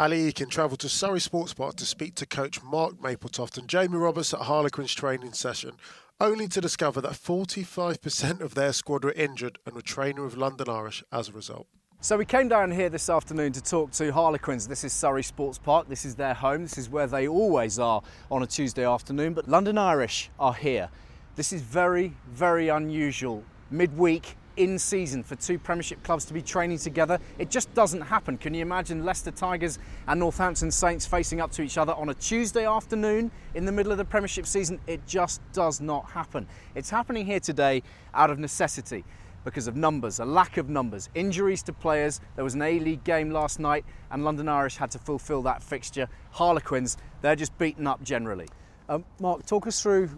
[0.02, 3.98] Ali Eykyn travelled to Surrey Sports Park to speak to coach Mark Mapletoft and Jamie
[3.98, 5.74] Roberts at Harlequins training session,
[6.20, 10.68] only to discover that 45% of their squad were injured and were training with London
[10.68, 11.68] Irish as a result.
[12.00, 14.66] So we came down here this afternoon to talk to Harlequins.
[14.66, 15.88] This is Surrey Sports Park.
[15.88, 16.62] This is their home.
[16.62, 19.34] This is where they always are on a Tuesday afternoon.
[19.34, 20.88] But London Irish are here.
[21.36, 23.44] This is very, very unusual.
[23.70, 27.18] Midweek in season for two Premiership clubs to be training together.
[27.38, 28.38] It just doesn't happen.
[28.38, 32.14] Can you imagine Leicester Tigers and Northampton Saints facing up to each other on a
[32.14, 34.80] Tuesday afternoon in the middle of the Premiership season?
[34.86, 36.46] It just does not happen.
[36.74, 37.82] It's happening here today
[38.14, 39.04] out of necessity
[39.44, 42.20] because of numbers, a lack of numbers, injuries to players.
[42.36, 45.62] There was an A League game last night, and London Irish had to fulfil that
[45.62, 46.08] fixture.
[46.30, 48.46] Harlequins, they're just beaten up generally.
[48.88, 50.10] Um, Mark, talk us through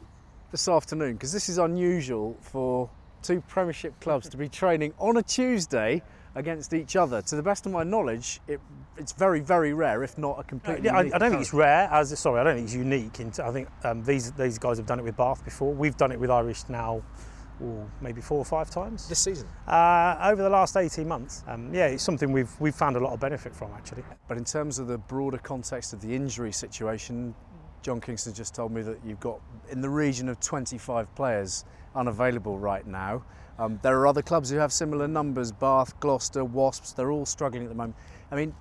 [0.50, 2.90] this afternoon because this is unusual for
[3.24, 6.02] two Premiership clubs to be training on a Tuesday
[6.34, 7.22] against each other.
[7.22, 8.60] To the best of my knowledge, it,
[8.96, 10.84] it's very, very rare, if not a completely.
[10.84, 11.88] Yeah, I, I don't think it's rare.
[11.90, 13.20] As sorry, I don't think it's unique.
[13.20, 15.72] In, I think um, these these guys have done it with Bath before.
[15.72, 17.02] We've done it with Irish now,
[17.62, 19.48] ooh, maybe four or five times this season.
[19.66, 21.42] Uh, over the last 18 months.
[21.46, 24.04] Um, yeah, it's something we've we've found a lot of benefit from actually.
[24.28, 27.34] But in terms of the broader context of the injury situation,
[27.82, 32.58] John Kingston just told me that you've got in the region of 25 players unavailable
[32.58, 33.22] right now.
[33.58, 37.62] Um, there are other clubs who have similar numbers Bath, Gloucester, Wasps, they're all struggling
[37.62, 37.96] at the moment.
[38.30, 38.54] I mean,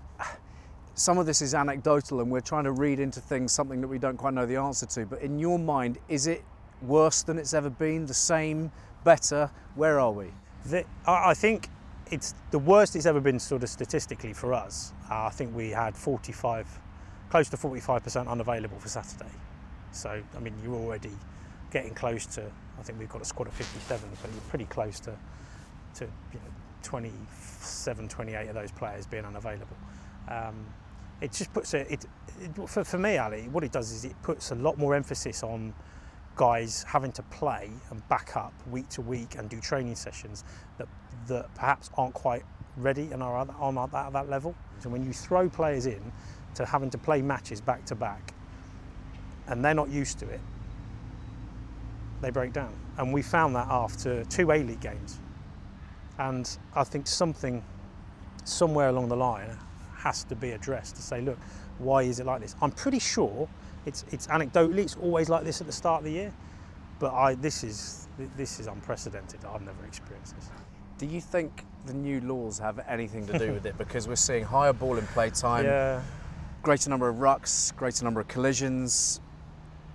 [0.94, 3.98] some of this is anecdotal and we're trying to read into things something that we
[3.98, 5.06] don't quite know the answer to.
[5.06, 6.44] But in your mind, is it
[6.82, 8.06] worse than it's ever been?
[8.06, 8.72] The same?
[9.04, 9.50] Better?
[9.76, 10.28] Where are we?
[10.66, 11.70] The, I think
[12.12, 14.94] it's the worst it's ever been, sort of statistically for us.
[15.10, 16.68] Uh, I think we had 45,
[17.30, 19.32] close to 45% unavailable for Saturday.
[19.92, 21.12] So I mean, you're already
[21.74, 22.44] getting close to.
[22.80, 25.12] I think we've got a squad of 57, but you're pretty close to,
[25.96, 26.52] to you know,
[26.84, 29.76] 27, 28 of those players being unavailable.
[30.30, 30.66] Um,
[31.20, 32.06] it just puts a, it,
[32.42, 35.44] it for, for me, Ali, what it does is it puts a lot more emphasis
[35.44, 35.74] on
[36.36, 40.44] guys having to play and back up week to week and do training sessions
[40.78, 40.88] that,
[41.28, 42.44] that perhaps aren't quite
[42.78, 44.56] ready and are on that, that level.
[44.80, 46.12] So when you throw players in
[46.56, 48.34] to having to play matches back to back
[49.48, 50.42] and they're not used to it,
[52.24, 52.74] they break down.
[52.98, 55.20] And we found that after two A League games.
[56.20, 57.64] And I think something
[58.46, 59.58] somewhere along the line
[59.96, 61.38] has to be addressed to say, look,
[61.80, 62.56] why is it like this?
[62.62, 63.48] I'm pretty sure
[63.86, 66.34] it's, it's anecdotally, it's always like this at the start of the year,
[67.00, 68.08] but I, this, is,
[68.38, 69.44] this is unprecedented.
[69.46, 70.50] I've never experienced this.
[70.98, 73.78] Do you think the new laws have anything to do with it?
[73.78, 76.02] Because we're seeing higher ball in play time, yeah.
[76.62, 79.20] greater number of rucks, greater number of collisions,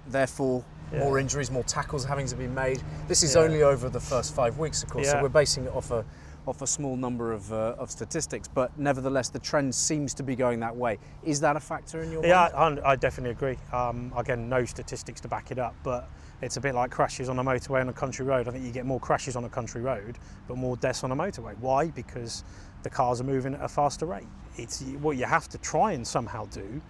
[0.09, 1.01] therefore yeah.
[1.01, 2.83] more injuries, more tackles having to be made.
[3.07, 3.43] This is yeah.
[3.43, 5.13] only over the first five weeks, of course, yeah.
[5.13, 6.05] so we're basing it off a
[6.49, 10.35] off a small number of, uh, of statistics, but nevertheless, the trend seems to be
[10.35, 10.99] going that way.
[11.23, 12.81] Is that a factor in your yeah, mind?
[12.83, 13.59] I, I definitely agree.
[13.71, 16.09] Um, again, no statistics to back it up, but
[16.41, 18.49] it's a bit like crashes on a motorway on a country road.
[18.49, 21.17] I think you get more crashes on a country road, but more deaths on a
[21.17, 21.55] motorway.
[21.59, 21.89] Why?
[21.89, 22.45] Because
[22.83, 24.27] the cars are moving at a faster rate.
[24.57, 26.81] It's what you have to try and somehow do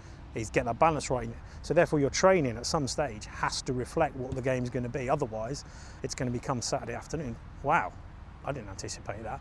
[0.41, 1.29] is get that balance right.
[1.63, 4.89] So therefore, your training at some stage has to reflect what the game's going to
[4.89, 5.09] be.
[5.09, 5.65] Otherwise,
[6.03, 7.37] it's going to become Saturday afternoon.
[7.63, 7.93] Wow,
[8.45, 9.41] I didn't anticipate that.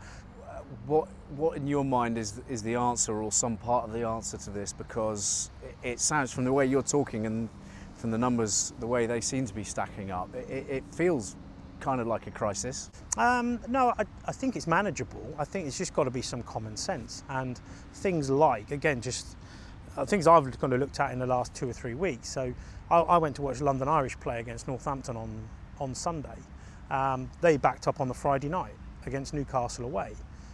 [0.86, 1.08] What,
[1.38, 4.50] what in your mind is is the answer, or some part of the answer to
[4.50, 4.74] this?
[4.74, 7.48] Because it, it sounds from the way you're talking and
[7.96, 11.36] from the numbers, the way they seem to be stacking up, it, it feels
[11.80, 12.90] kind of like a crisis?
[13.18, 15.36] Um, no, I, I, think it's manageable.
[15.38, 17.60] I think it's just got to be some common sense and
[17.94, 19.38] things like, again, just uh,
[20.06, 22.30] things I've kind of looked at in the last two or three weeks.
[22.30, 22.54] So
[22.90, 25.48] I, I went to watch London Irish play against Northampton on,
[25.80, 26.38] on Sunday.
[26.90, 28.74] Um, they backed up on the Friday night
[29.06, 30.14] against Newcastle away.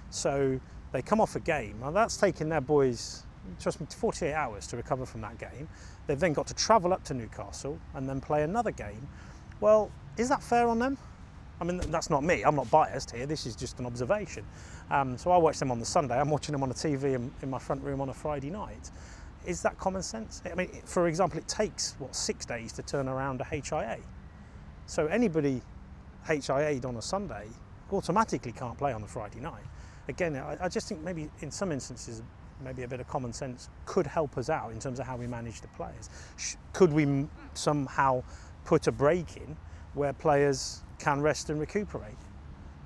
[0.09, 0.59] So
[0.91, 1.79] they come off a game.
[1.79, 3.23] Now that's taken their boys,
[3.59, 5.67] trust me, 48 hours to recover from that game.
[6.07, 9.07] They've then got to travel up to Newcastle and then play another game.
[9.59, 10.97] Well, is that fair on them?
[11.61, 12.43] I mean, that's not me.
[12.43, 13.25] I'm not biased here.
[13.25, 14.43] This is just an observation.
[14.91, 16.19] Um, so I watch them on the Sunday.
[16.19, 18.91] I'm watching them on the TV in, in my front room on a Friday night.
[19.45, 20.41] Is that common sense?
[20.49, 23.99] I mean, for example, it takes, what, six days to turn around a HIA.
[24.85, 25.61] So anybody
[26.27, 27.47] HIA'd on a Sunday
[27.91, 29.63] automatically can't play on the Friday night.
[30.07, 32.21] Again, I, I just think maybe in some instances,
[32.63, 35.27] maybe a bit of common sense could help us out in terms of how we
[35.27, 36.09] manage the players.
[36.71, 38.23] Could we somehow
[38.65, 39.57] put a break in
[39.93, 42.17] where players can rest and recuperate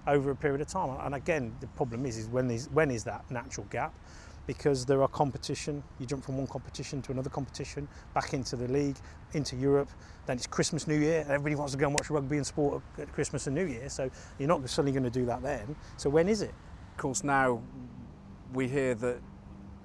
[0.08, 0.98] over a period of time?
[1.02, 3.94] And again, the problem is, is when is when is that natural gap?
[4.48, 5.84] Because there are competition.
[6.00, 8.96] You jump from one competition to another competition, back into the league,
[9.34, 9.90] into Europe.
[10.26, 11.26] Then it's Christmas, New Year.
[11.28, 13.90] Everybody wants to go and watch rugby and sport at Christmas and New Year.
[13.90, 15.76] So you're not suddenly going to do that then.
[15.98, 16.54] So when is it?
[16.92, 17.62] Of course, now
[18.54, 19.20] we hear that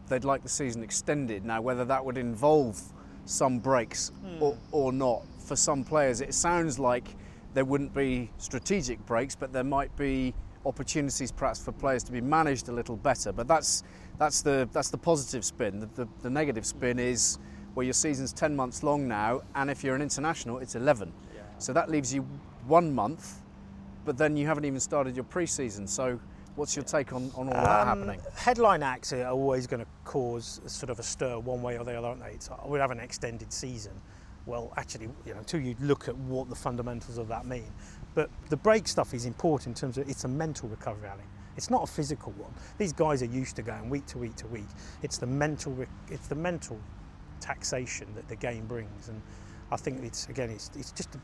[0.09, 1.45] they'd like the season extended.
[1.45, 2.81] Now, whether that would involve
[3.25, 4.41] some breaks mm.
[4.41, 7.17] or, or not, for some players, it sounds like
[7.55, 10.33] there wouldn't be strategic breaks, but there might be
[10.65, 13.33] opportunities perhaps for players to be managed a little better.
[13.33, 13.83] But that's
[14.19, 15.81] that's the that's the positive spin.
[15.81, 17.39] The, the, the negative spin is
[17.75, 21.13] well, your season's 10 months long now, and if you're an international, it's 11.
[21.35, 21.41] Yeah.
[21.59, 22.27] So that leaves you
[22.67, 23.41] one month,
[24.05, 25.87] but then you haven't even started your pre-season.
[25.87, 26.21] So
[26.57, 28.21] what's your take on, on all um, that happening?
[28.35, 31.97] Headline acts are always going to cause sort of a stir one way or the
[31.97, 32.37] other, aren't they?
[32.41, 33.93] So we have an extended season.
[34.45, 37.71] Well, actually, you know, until you look at what the fundamentals of that mean.
[38.15, 41.23] But the break stuff is important in terms of it's a mental recovery, Ali.
[41.57, 42.53] It's not a physical one.
[42.79, 44.69] These guys are used to going week to week to week.
[45.03, 45.77] It's the mental,
[46.09, 46.79] it's the mental
[47.41, 49.21] taxation that the game brings, and
[49.71, 51.21] I think it's again, it's, it's just, a,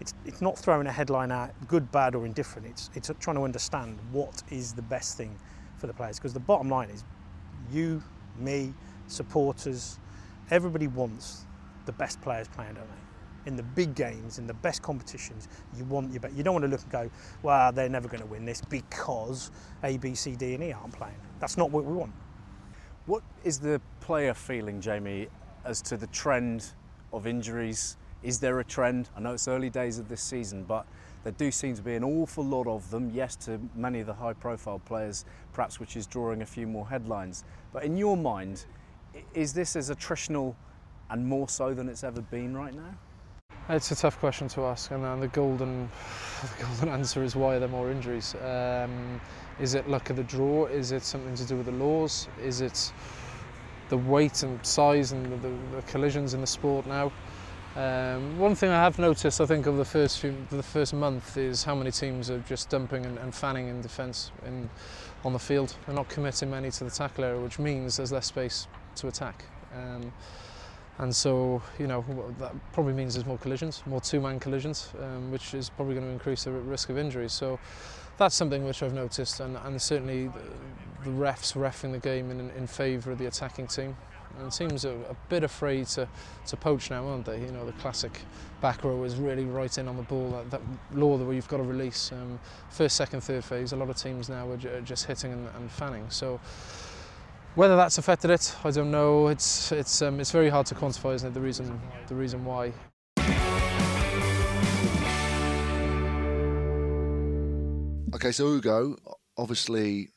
[0.00, 2.66] it's, it's not throwing a headline out, good, bad, or indifferent.
[2.68, 5.38] It's, it's trying to understand what is the best thing
[5.78, 6.18] for the players.
[6.18, 7.04] Because the bottom line is,
[7.72, 8.02] you,
[8.38, 8.72] me,
[9.06, 9.98] supporters,
[10.50, 11.44] everybody wants
[11.86, 13.09] the best players playing, don't they?
[13.46, 16.32] In the big games, in the best competitions, you want your bet.
[16.34, 17.10] You don't want to look and go,
[17.42, 19.50] well, they're never going to win this because
[19.82, 21.14] A, B, C, D, and E aren't playing.
[21.38, 22.12] That's not what we want.
[23.06, 25.28] What is the player feeling, Jamie,
[25.64, 26.72] as to the trend
[27.12, 27.96] of injuries?
[28.22, 29.08] Is there a trend?
[29.16, 30.86] I know it's early days of this season, but
[31.24, 33.10] there do seem to be an awful lot of them.
[33.10, 36.86] Yes, to many of the high profile players, perhaps which is drawing a few more
[36.86, 37.44] headlines.
[37.72, 38.66] But in your mind,
[39.34, 40.54] is this as attritional
[41.08, 42.94] and more so than it's ever been right now?
[43.72, 45.88] It's a tough question to ask, and the golden,
[46.42, 48.34] the golden answer is why are there more injuries?
[48.44, 49.20] Um,
[49.60, 50.66] is it luck of the draw?
[50.66, 52.26] Is it something to do with the laws?
[52.42, 52.92] Is it
[53.88, 57.12] the weight and size and the, the, the collisions in the sport now?
[57.76, 61.36] Um, one thing I have noticed, I think, of the first few, the first month
[61.36, 64.68] is how many teams are just dumping and, and fanning in defence in
[65.24, 65.76] on the field.
[65.86, 69.44] They're not committing many to the tackle area, which means there's less space to attack.
[69.72, 70.12] Um,
[70.98, 72.04] and so, you know,
[72.38, 76.12] that probably means there's more collisions, more two-man collisions, um, which is probably going to
[76.12, 77.32] increase the risk of injuries.
[77.32, 77.58] So
[78.18, 80.42] that's something which I've noticed, and, and certainly the,
[81.04, 83.96] the refs refing the game in, in favour of the attacking team.
[84.38, 86.08] And teams are a bit afraid to,
[86.46, 87.40] to poach now, aren't they?
[87.40, 88.20] You know, the classic
[88.60, 90.60] back row is really right in on the ball, that, that
[90.96, 92.12] law that you've got to release.
[92.12, 95.70] Um, first, second, third phase, a lot of teams now are just hitting and, and
[95.70, 96.08] fanning.
[96.10, 96.38] So
[97.54, 99.28] whether that's affected it, I don't know.
[99.28, 101.34] It's it's um, it's very hard to quantify, isn't it?
[101.34, 102.72] The reason the reason why.
[108.14, 108.96] Okay, so Ugo,
[109.38, 110.10] obviously,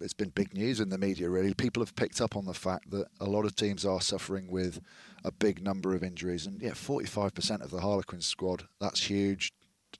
[0.00, 1.30] it's been big news in the media.
[1.30, 4.50] Really, people have picked up on the fact that a lot of teams are suffering
[4.50, 4.80] with
[5.24, 8.64] a big number of injuries, and yeah, 45% of the Harlequins squad.
[8.80, 9.52] That's huge.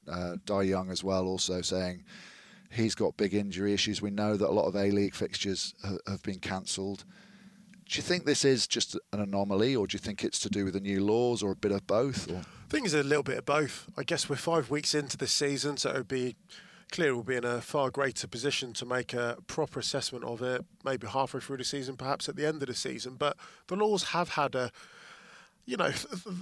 [0.07, 2.05] Uh, Dai Young as well, also saying
[2.71, 4.01] He's got big injury issues.
[4.01, 5.75] We know that a lot of A League fixtures
[6.07, 7.05] have been cancelled.
[7.89, 10.65] Do you think this is just an anomaly, or do you think it's to do
[10.65, 12.31] with the new laws, or a bit of both?
[12.31, 12.37] Or?
[12.37, 13.89] I think it's a little bit of both.
[13.97, 16.37] I guess we're five weeks into this season, so it would be
[16.93, 20.65] clear we'll be in a far greater position to make a proper assessment of it,
[20.85, 23.17] maybe halfway through the season, perhaps at the end of the season.
[23.17, 24.71] But the laws have had a
[25.71, 25.91] you know,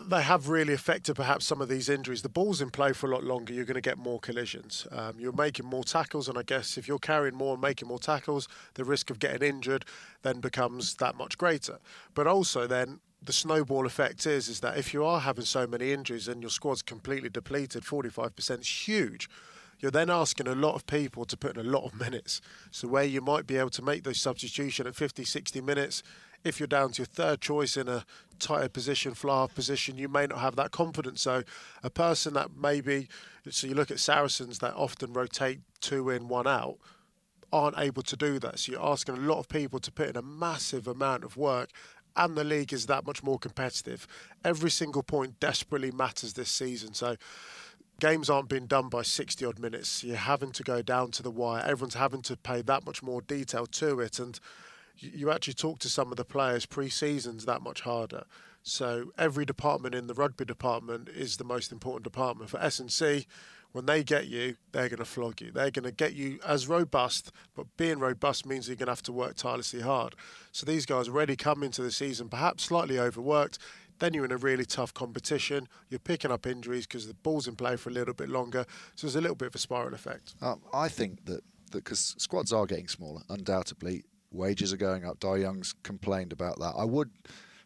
[0.08, 2.22] they have really affected perhaps some of these injuries.
[2.22, 3.52] The ball's in play for a lot longer.
[3.52, 4.86] You're going to get more collisions.
[4.90, 7.98] Um, you're making more tackles, and I guess if you're carrying more and making more
[7.98, 9.84] tackles, the risk of getting injured
[10.22, 11.78] then becomes that much greater.
[12.14, 15.92] But also, then the snowball effect is is that if you are having so many
[15.92, 19.28] injuries and your squad's completely depleted, 45% is huge.
[19.78, 22.40] You're then asking a lot of people to put in a lot of minutes.
[22.70, 26.02] So where you might be able to make those substitution at 50, 60 minutes,
[26.44, 28.05] if you're down to your third choice in a
[28.38, 31.22] tighter position, fly half position, you may not have that confidence.
[31.22, 31.42] So,
[31.83, 33.09] a person that maybe,
[33.48, 36.79] so you look at Saracens that often rotate two in, one out,
[37.53, 38.61] aren't able to do that.
[38.61, 41.70] So, you're asking a lot of people to put in a massive amount of work.
[42.16, 44.09] And the league is that much more competitive.
[44.44, 46.94] Every single point desperately matters this season.
[46.94, 47.16] So,
[48.01, 50.03] games aren't being done by 60 odd minutes.
[50.03, 51.62] You're having to go down to the wire.
[51.64, 54.18] Everyone's having to pay that much more detail to it.
[54.18, 54.38] And
[54.98, 58.24] you actually talk to some of the players pre-season's that much harder.
[58.62, 63.26] So every department in the rugby department is the most important department for S&C.
[63.72, 65.50] When they get you, they're going to flog you.
[65.52, 69.02] They're going to get you as robust, but being robust means you're going to have
[69.02, 70.14] to work tirelessly hard.
[70.52, 73.58] So these guys already come into the season perhaps slightly overworked.
[73.98, 75.68] Then you're in a really tough competition.
[75.90, 78.64] You're picking up injuries because the ball's in play for a little bit longer.
[78.94, 80.34] So there's a little bit of a spiral effect.
[80.40, 85.20] Um, I think that because squads are getting smaller, undoubtedly, wages are going up.
[85.20, 86.74] Dai Young's complained about that.
[86.76, 87.10] I would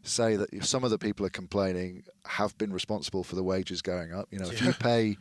[0.02, 4.12] say that some of the people are complaining have been responsible for the wages going
[4.12, 4.28] up.
[4.30, 4.52] You know, yeah.
[4.52, 5.16] if you pay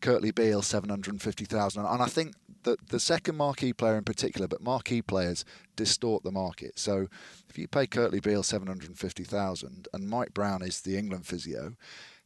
[0.00, 3.96] Kurtley Beale seven hundred and fifty thousand, and I think that the second marquee player
[3.96, 5.44] in particular, but marquee players
[5.76, 6.78] distort the market.
[6.78, 7.08] So
[7.48, 10.98] if you pay Kurtley Beale seven hundred and fifty thousand, and Mike Brown is the
[10.98, 11.74] England physio,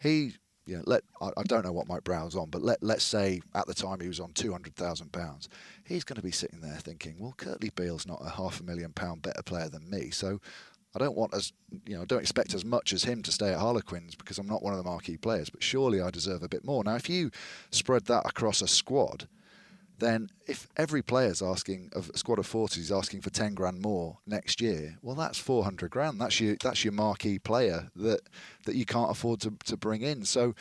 [0.00, 0.34] he
[0.76, 3.66] know, let I, I, don't know what Mike Brown's on, but let let's say at
[3.66, 5.48] the time he was on two hundred thousand pounds,
[5.84, 8.92] he's going to be sitting there thinking, well, Kurtley Beale's not a half a million
[8.92, 10.40] pound better player than me, so
[10.94, 11.52] I don't want as
[11.86, 14.46] you know, I don't expect as much as him to stay at Harlequins because I'm
[14.46, 16.84] not one of the marquee players, but surely I deserve a bit more.
[16.84, 17.30] Now, if you
[17.70, 19.28] spread that across a squad,
[19.98, 23.80] then if every player's asking of a squad of 40 is asking for 10 grand
[23.80, 26.20] more next year, well, that's 400 grand.
[26.20, 28.20] That's your that's your marquee player that
[28.64, 30.24] that you can't afford to, to bring in.
[30.24, 30.54] So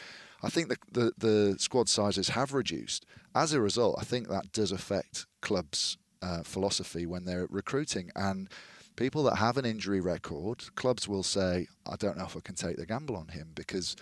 [0.44, 3.06] I think the, the, the squad sizes have reduced.
[3.34, 8.12] As a result, I think that does affect clubs' uh, philosophy when they're recruiting.
[8.16, 8.50] And
[8.96, 12.56] people that have an injury record, clubs will say, I don't know if I can
[12.56, 13.96] take the gamble on him because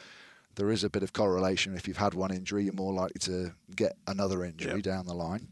[0.56, 1.76] there is a bit of correlation.
[1.76, 4.84] If you've had one injury, you're more likely to get another injury yep.
[4.84, 5.48] down the line.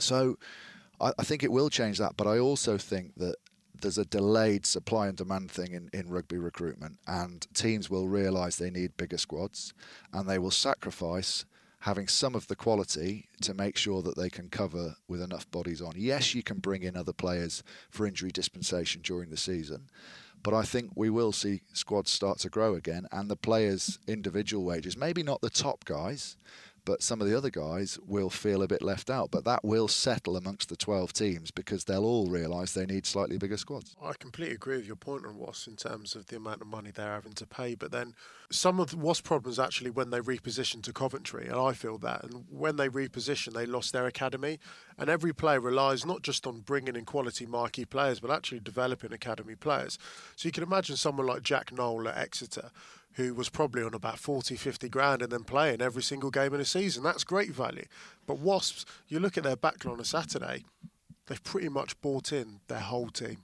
[0.00, 0.38] So
[1.00, 2.16] I, I, think it will change that.
[2.16, 3.36] But I also think that
[3.80, 8.56] there's a delayed supply and demand thing in, in rugby recruitment, and teams will realise
[8.56, 9.74] they need bigger squads
[10.12, 11.44] and they will sacrifice
[11.80, 15.82] having some of the quality to make sure that they can cover with enough bodies
[15.82, 15.92] on.
[15.96, 19.90] Yes, you can bring in other players for injury dispensation during the season,
[20.44, 24.62] but I think we will see squads start to grow again, and the players' individual
[24.64, 26.36] wages, maybe not the top guys,
[26.84, 29.30] but some of the other guys will feel a bit left out.
[29.30, 33.38] But that will settle amongst the 12 teams because they'll all realise they need slightly
[33.38, 33.96] bigger squads.
[34.02, 36.90] I completely agree with your point on Wasps in terms of the amount of money
[36.90, 37.74] they're having to pay.
[37.74, 38.14] But then
[38.50, 42.24] some of the problems actually when they repositioned to Coventry, and I feel that.
[42.24, 44.58] And when they repositioned, they lost their academy.
[44.98, 49.12] And every player relies not just on bringing in quality marquee players, but actually developing
[49.12, 49.98] academy players.
[50.36, 52.70] So you can imagine someone like Jack Nowell at Exeter
[53.14, 56.60] who was probably on about 40, 50 grand and then playing every single game in
[56.60, 57.02] a season.
[57.02, 57.86] That's great value.
[58.26, 60.64] But Wasps, you look at their backline on a Saturday,
[61.26, 63.38] they've pretty much bought in their whole team.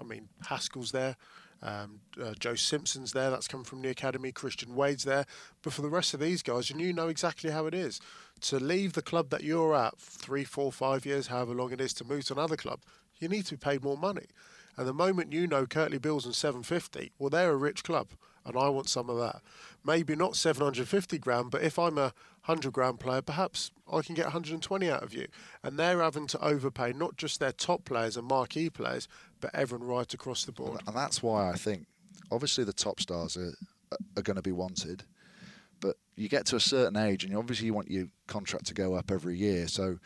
[0.00, 1.16] I mean, Haskell's there,
[1.60, 4.30] Um, uh, Joe Simpson's there, that's come from the academy.
[4.30, 5.26] Christian Wade's there.
[5.62, 8.00] But for the rest of these guys, and you know exactly how it is
[8.42, 11.92] to leave the club that you're at three, four, five years, however long it is,
[11.94, 12.80] to move to another club,
[13.18, 14.26] you need to be paid more money.
[14.76, 18.10] And the moment you know Kurtley Beale's on 750, well, they're a rich club,
[18.48, 19.40] and I want some of that.
[19.84, 22.12] Maybe not 750 grand, but if I'm a
[22.44, 25.28] 100 grand player, perhaps I can get 120 out of you.
[25.62, 29.08] And they're having to overpay not just their top players and marquee players,
[29.40, 30.80] but everyone right across the board.
[30.86, 31.86] And that's why I think,
[32.30, 33.52] obviously, the top stars are,
[34.16, 35.04] are going to be wanted
[35.80, 38.94] but you get to a certain age and obviously you want your contract to go
[38.94, 39.98] up every year so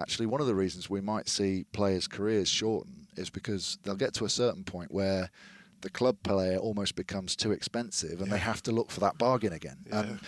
[0.00, 4.14] actually one of the reasons we might see players careers shorten is because they'll get
[4.14, 5.30] to a certain point where
[5.80, 8.34] the club player almost becomes too expensive and yeah.
[8.34, 9.78] they have to look for that bargain again.
[9.86, 10.00] Yeah.
[10.00, 10.20] And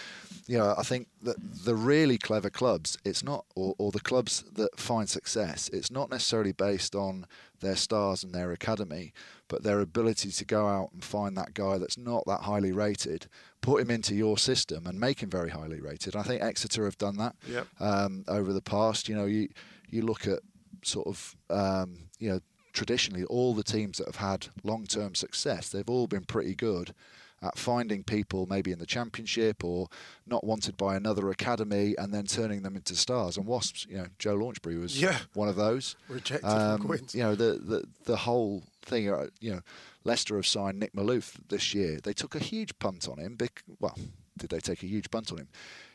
[0.46, 4.42] you know, I think that the really clever clubs, it's not, or, or, the clubs
[4.54, 7.26] that find success, it's not necessarily based on
[7.60, 9.12] their stars and their academy,
[9.46, 13.28] but their ability to go out and find that guy that's not that highly rated,
[13.60, 16.16] put him into your system and make him very highly rated.
[16.16, 17.68] I think Exeter have done that yep.
[17.78, 19.08] um, over the past.
[19.08, 19.50] You know, you
[19.88, 20.40] you look at
[20.82, 22.40] sort of um, you know
[22.72, 26.94] traditionally all the teams that have had long-term success, they've all been pretty good
[27.42, 29.88] at finding people maybe in the championship or
[30.26, 33.36] not wanted by another academy and then turning them into stars.
[33.36, 35.18] And Wasps, you know, Joe Launchbury was yeah.
[35.32, 35.96] one of those.
[36.08, 37.14] Rejected um, from Quins.
[37.14, 39.08] You know, the, the the whole thing.
[39.10, 39.60] Uh, you know,
[40.04, 41.98] Leicester have signed Nick Malouf this year.
[42.02, 43.36] They took a huge punt on him.
[43.36, 43.96] Bec- well,
[44.36, 45.48] did they take a huge punt on him?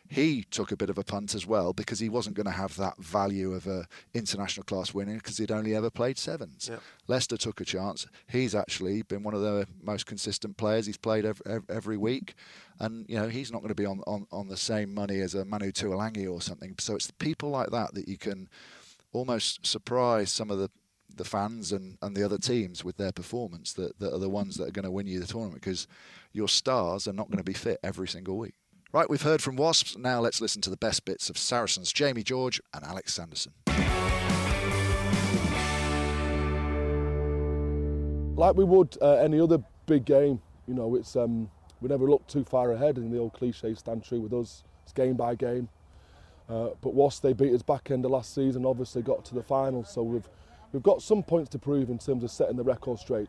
[0.07, 2.75] He took a bit of a punt as well because he wasn't going to have
[2.77, 6.69] that value of a international class winner because he'd only ever played sevens.
[6.69, 6.81] Yep.
[7.07, 8.05] Leicester took a chance.
[8.27, 10.85] He's actually been one of the most consistent players.
[10.85, 12.35] He's played every, every week,
[12.79, 15.33] and you know he's not going to be on, on, on the same money as
[15.33, 16.75] a Manu Tuilagi or something.
[16.79, 18.47] So it's people like that that you can
[19.11, 20.69] almost surprise some of the
[21.17, 24.57] the fans and, and the other teams with their performance that, that are the ones
[24.57, 25.87] that are going to win you the tournament because
[26.33, 28.55] your stars are not going to be fit every single week.
[28.95, 29.97] Right, we've heard from Wasps.
[29.97, 33.51] Now let's listen to the best bits of Saracens' Jamie George and Alex Sanderson.
[38.37, 42.25] Like we would uh, any other big game, you know, it's um, we never look
[42.27, 44.63] too far ahead, and the old cliche stand true with us.
[44.83, 45.67] It's game by game.
[46.47, 49.43] Uh, but Wasps they beat us back end of last season, obviously got to the
[49.43, 50.29] final, so we've
[50.71, 53.27] we've got some points to prove in terms of setting the record straight.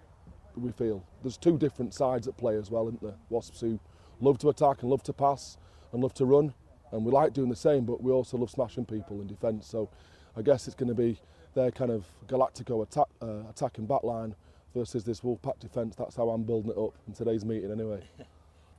[0.55, 3.17] We feel there's two different sides at play as well, isn't there?
[3.31, 3.81] Wasps who
[4.21, 5.57] love to attack and love to pass
[5.93, 6.55] and love to run.
[6.93, 9.67] And we like doing the same, but we also love smashing people in defence.
[9.67, 9.91] So
[10.37, 11.19] I guess it's going to be
[11.55, 14.35] their kind of Galactico attack, uh, attacking backline
[14.75, 15.97] versus this Wolfpack defence.
[15.97, 18.03] That's how I'm building it up in today's meeting anyway.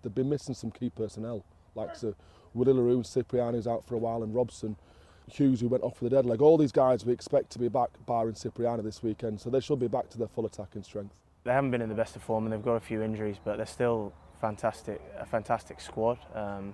[0.03, 1.43] They've been missing some key personnel,
[1.75, 2.15] like so
[2.53, 4.77] Willie le Roux, Cipriani's out for a while, and Robson,
[5.27, 6.41] Hughes, who went off for the dead leg.
[6.41, 9.79] All these guys we expect to be back, barring Cipriani this weekend, so they should
[9.79, 11.13] be back to their full attacking strength.
[11.43, 13.57] They haven't been in the best of form and they've got a few injuries, but
[13.57, 16.17] they're still fantastic, a fantastic squad.
[16.33, 16.73] Um,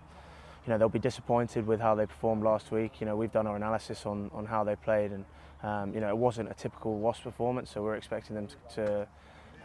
[0.66, 3.02] you know they'll be disappointed with how they performed last week.
[3.02, 5.26] You know we've done our analysis on, on how they played, and
[5.62, 7.72] um, you know it wasn't a typical Wasp performance.
[7.72, 9.08] So we're expecting them to, to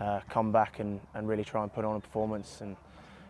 [0.00, 2.60] uh, come back and, and really try and put on a performance.
[2.60, 2.76] And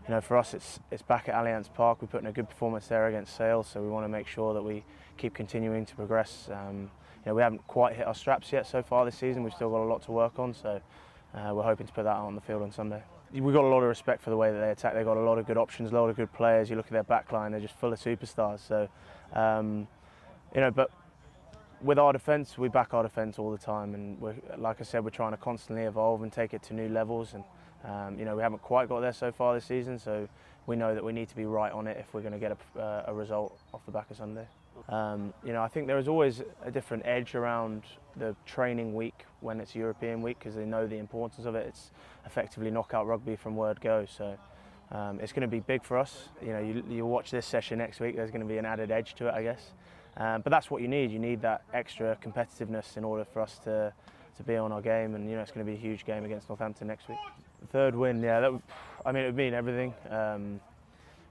[0.07, 2.01] you know for us it's it's back at Allianz Park.
[2.01, 4.55] We put in a good performance there against Sale, so we want to make sure
[4.55, 4.85] that we
[5.19, 6.49] keep continuing to progress.
[6.51, 6.91] Um,
[7.25, 9.43] you know we haven't quite hit our straps yet so far this season.
[9.43, 10.55] We've still got a lot to work on.
[10.55, 10.81] So
[11.35, 13.03] uh, we're hoping to put that out on the field on Sunday
[13.33, 14.95] we've got a lot of respect for the way that they attack.
[14.95, 16.71] They've got a lot of good options, a lot of good players.
[16.71, 18.61] You look at their backline; they're just full of superstars.
[18.61, 18.89] So,
[19.33, 19.87] um,
[20.55, 20.91] you know, but
[21.81, 24.21] with our defence, we back our defence all the time, and
[24.57, 27.35] like I said, we're trying to constantly evolve and take it to new levels.
[27.35, 27.45] And
[27.85, 30.29] um, you know, we haven't quite got there so far this season, so
[30.67, 32.57] we know that we need to be right on it if we're going to get
[32.77, 34.47] a, uh, a result off the back of Sunday.
[34.89, 37.83] Um, you know, I think there is always a different edge around
[38.19, 41.67] the training week when it's European week because they know the importance of it.
[41.67, 41.91] It's
[42.27, 44.07] effectively knockout rugby from word go.
[44.07, 44.37] So
[44.91, 46.29] um, it's going to be big for us.
[46.43, 48.17] You know, you, you watch this session next week.
[48.17, 49.73] There's going to be an added edge to it, I guess.
[50.17, 51.11] Um, but that's what you need.
[51.11, 53.93] You need that extra competitiveness in order for us to
[54.39, 55.15] to be on our game.
[55.15, 57.19] And you know, it's going to be a huge game against Northampton next week.
[57.71, 58.41] Third win, yeah.
[58.41, 58.61] That,
[59.05, 59.93] I mean, it would mean everything.
[60.11, 60.61] Um,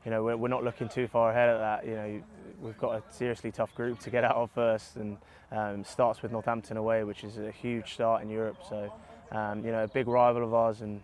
[0.07, 1.85] you know, we're, we're not looking too far ahead at that.
[1.85, 2.23] You know,
[2.61, 5.17] we've got a seriously tough group to get out of first, and
[5.51, 8.55] um, starts with Northampton away, which is a huge start in Europe.
[8.69, 8.93] So,
[9.33, 11.01] um, you know, a big rival of ours, and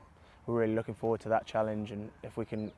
[0.48, 1.92] we're really looking forward to that challenge.
[1.92, 2.72] And if we can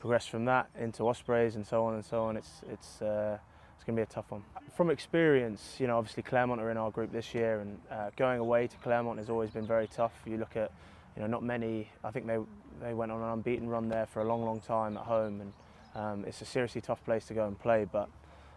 [0.00, 3.38] progress from that into Ospreys and so on and so on, it's it's uh,
[3.74, 4.44] it's going to be a tough one.
[4.76, 8.38] From experience, you know, obviously Clermont are in our group this year, and uh, going
[8.38, 10.12] away to Clermont has always been very tough.
[10.26, 10.72] You look at,
[11.16, 11.88] you know, not many.
[12.04, 12.36] I think they
[12.82, 15.54] they went on an unbeaten run there for a long, long time at home, and
[15.94, 17.86] um, it's a seriously tough place to go and play.
[17.90, 18.08] But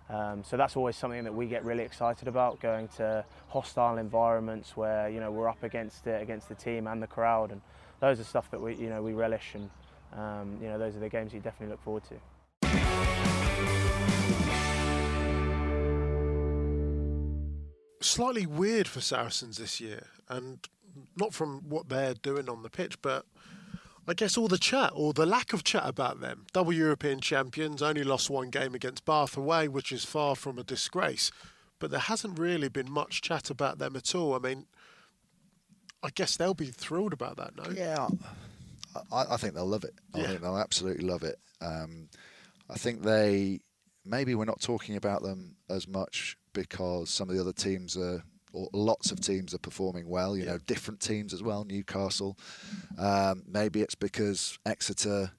[0.09, 4.75] um, so that's always something that we get really excited about, going to hostile environments
[4.75, 7.61] where you know we're up against it, against the team and the crowd, and
[7.99, 9.69] those are stuff that we you know we relish and
[10.13, 12.15] um, you know those are the games you definitely look forward to.
[18.01, 20.59] Slightly weird for Saracens this year, and
[21.15, 23.25] not from what they're doing on the pitch, but
[24.07, 26.45] I guess all the chat or the lack of chat about them.
[26.51, 30.63] Double European champions, only lost one game against Bath away, which is far from a
[30.63, 31.31] disgrace.
[31.79, 34.35] But there hasn't really been much chat about them at all.
[34.35, 34.65] I mean,
[36.01, 37.63] I guess they'll be thrilled about that, no?
[37.73, 38.07] Yeah,
[39.11, 39.95] I, I think they'll love it.
[40.13, 40.27] I yeah.
[40.27, 41.39] think they'll absolutely love it.
[41.61, 42.09] Um,
[42.69, 43.61] I think they
[44.05, 48.23] maybe we're not talking about them as much because some of the other teams are
[48.53, 50.37] lots of teams are performing well.
[50.37, 50.51] You yeah.
[50.51, 51.63] know, different teams as well.
[51.63, 52.37] Newcastle.
[52.97, 55.31] Um, maybe it's because Exeter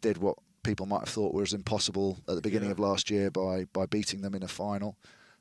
[0.00, 2.72] did what people might have thought was impossible at the beginning yeah.
[2.72, 4.96] of last year by by beating them in a final.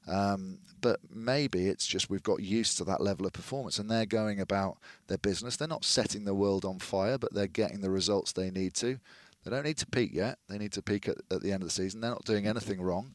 [0.08, 4.08] Um, but maybe it's just we've got used to that level of performance and they're
[4.08, 4.78] going about
[5.08, 5.56] their business.
[5.56, 9.00] They're not setting the world on fire, but they're getting the results they need to.
[9.44, 10.40] They don't need to peak yet.
[10.50, 12.02] They need to peak at, at the end of the season.
[12.02, 13.14] They're not doing anything wrong.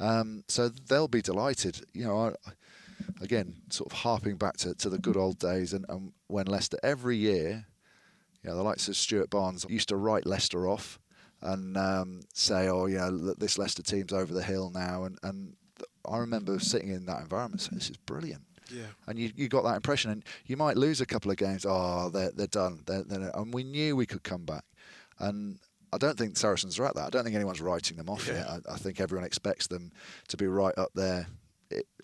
[0.00, 1.80] Um, so they'll be delighted.
[1.92, 2.50] You know, I,
[3.20, 6.78] again, sort of harping back to, to the good old days and, and when Leicester
[6.82, 7.66] every year,
[8.42, 10.98] you know, the likes of Stuart Barnes used to write Leicester off
[11.40, 15.04] and um, say, oh, yeah, this Leicester team's over the hill now.
[15.04, 15.56] And, and
[16.08, 18.42] I remember sitting in that environment saying, this is brilliant.
[18.70, 18.86] Yeah.
[19.06, 20.10] And you, you got that impression.
[20.10, 21.64] And you might lose a couple of games.
[21.66, 22.80] Oh, they're, they're done.
[22.86, 24.64] They're, they're, and we knew we could come back.
[25.18, 25.58] And
[25.92, 27.06] I don't think Saracens are at that.
[27.06, 28.34] I don't think anyone's writing them off yeah.
[28.34, 28.46] yet.
[28.48, 29.90] I, I, think everyone expects them
[30.28, 31.26] to be right up there,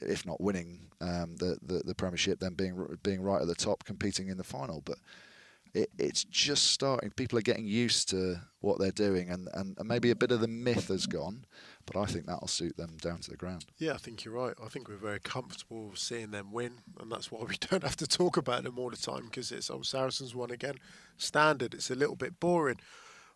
[0.00, 3.84] if not winning um, the, the, the Premiership, then being being right at the top,
[3.84, 4.82] competing in the final.
[4.84, 4.98] But
[5.74, 7.10] it, it's just starting.
[7.10, 10.40] People are getting used to what they're doing, and, and, and maybe a bit of
[10.40, 11.44] the myth has gone.
[11.84, 13.66] But I think that'll suit them down to the ground.
[13.76, 14.54] Yeah, I think you're right.
[14.64, 18.06] I think we're very comfortable seeing them win, and that's why we don't have to
[18.06, 20.76] talk about them all the time because it's old Saracens won again.
[21.16, 21.74] Standard.
[21.74, 22.78] It's a little bit boring.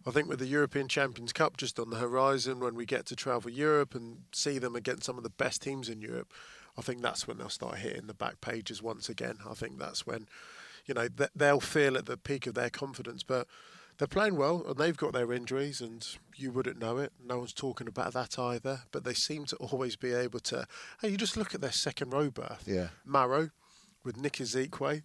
[0.07, 3.16] I think with the European Champions Cup just on the horizon, when we get to
[3.16, 6.32] travel Europe and see them against some of the best teams in Europe,
[6.78, 9.38] I think that's when they'll start hitting the back pages once again.
[9.49, 10.28] I think that's when,
[10.86, 13.24] you know, they'll feel at the peak of their confidence.
[13.24, 13.49] But
[13.99, 17.12] they're playing well and they've got their injuries, and you wouldn't know it.
[17.22, 18.82] No one's talking about that either.
[18.92, 20.66] But they seem to always be able to.
[21.03, 22.62] Hey, you just look at their second row berth.
[22.64, 22.88] Yeah.
[23.05, 23.51] Maro
[24.05, 25.03] with Nick Isiekwe,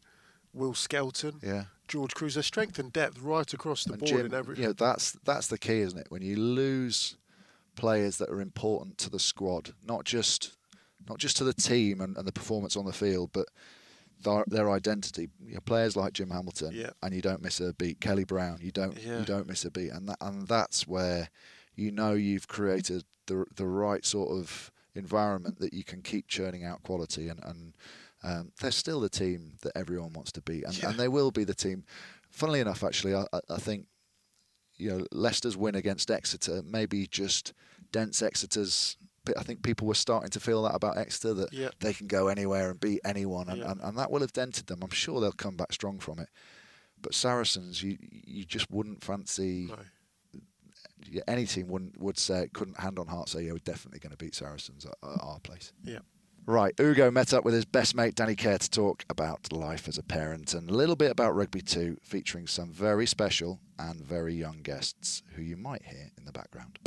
[0.53, 1.39] Will Skelton.
[1.41, 1.65] Yeah.
[1.87, 4.57] George Kruis, there's strength and depth right across the and board Jim, in every.
[4.57, 6.07] You know, that's that's the key, isn't it?
[6.09, 7.17] When you lose
[7.75, 10.55] players that are important to the squad, not just
[11.07, 13.47] not just to the team and, and the performance on the field, but
[14.23, 15.29] their, their identity.
[15.45, 16.91] You know, players like Jim Hamilton, yeah.
[17.01, 17.99] and you don't miss a beat.
[17.99, 19.19] Kelly Brown, you don't yeah.
[19.19, 21.29] you don't miss a beat, and that, and that's where
[21.75, 26.63] you know you've created the the right sort of environment that you can keep churning
[26.63, 27.73] out quality and and
[28.23, 30.89] um, they're still the team that everyone wants to beat, and, yeah.
[30.89, 31.83] and they will be the team.
[32.29, 33.85] Funnily enough, actually, I, I think
[34.77, 37.53] you know Leicester's win against Exeter maybe just
[37.91, 38.97] dents Exeter's
[39.37, 41.69] I think people were starting to feel that about Exeter that yeah.
[41.79, 43.71] they can go anywhere and beat anyone, and, yeah.
[43.71, 44.79] and, and, that will have dented them.
[44.83, 46.27] I'm sure they'll come back strong from it.
[47.01, 49.69] But Saracens, you you just wouldn't fancy.
[49.69, 49.75] No.
[51.27, 54.17] Any team wouldn't would say couldn't hand on heart say yeah we're definitely going to
[54.17, 55.71] beat Saracens at, at our place.
[55.83, 55.99] Yeah.
[56.45, 59.97] Right, Ugo met up with his best mate Danny Care to talk about life as
[59.97, 64.33] a parent and a little bit about rugby too, featuring some very special and very
[64.33, 66.79] young guests who you might hear in the background.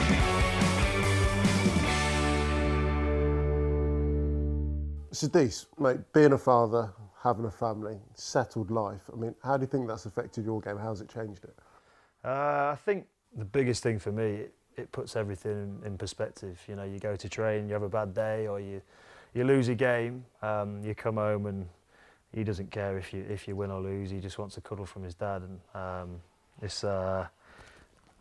[5.11, 6.93] Sadis, mate, being a father,
[7.23, 10.77] having a family, settled life, I mean, how do you think that's affected your game?
[10.77, 11.57] How's it changed it?
[12.23, 16.61] Uh, I think the biggest thing for me, it, it puts everything in, in, perspective.
[16.69, 18.83] You know, you go to train, you have a bad day, or you,
[19.35, 21.69] you lose a game, um, you come home and
[22.33, 24.11] he doesn't care if you if you win or lose.
[24.11, 26.21] He just wants a cuddle from his dad, and um,
[26.61, 27.27] this uh,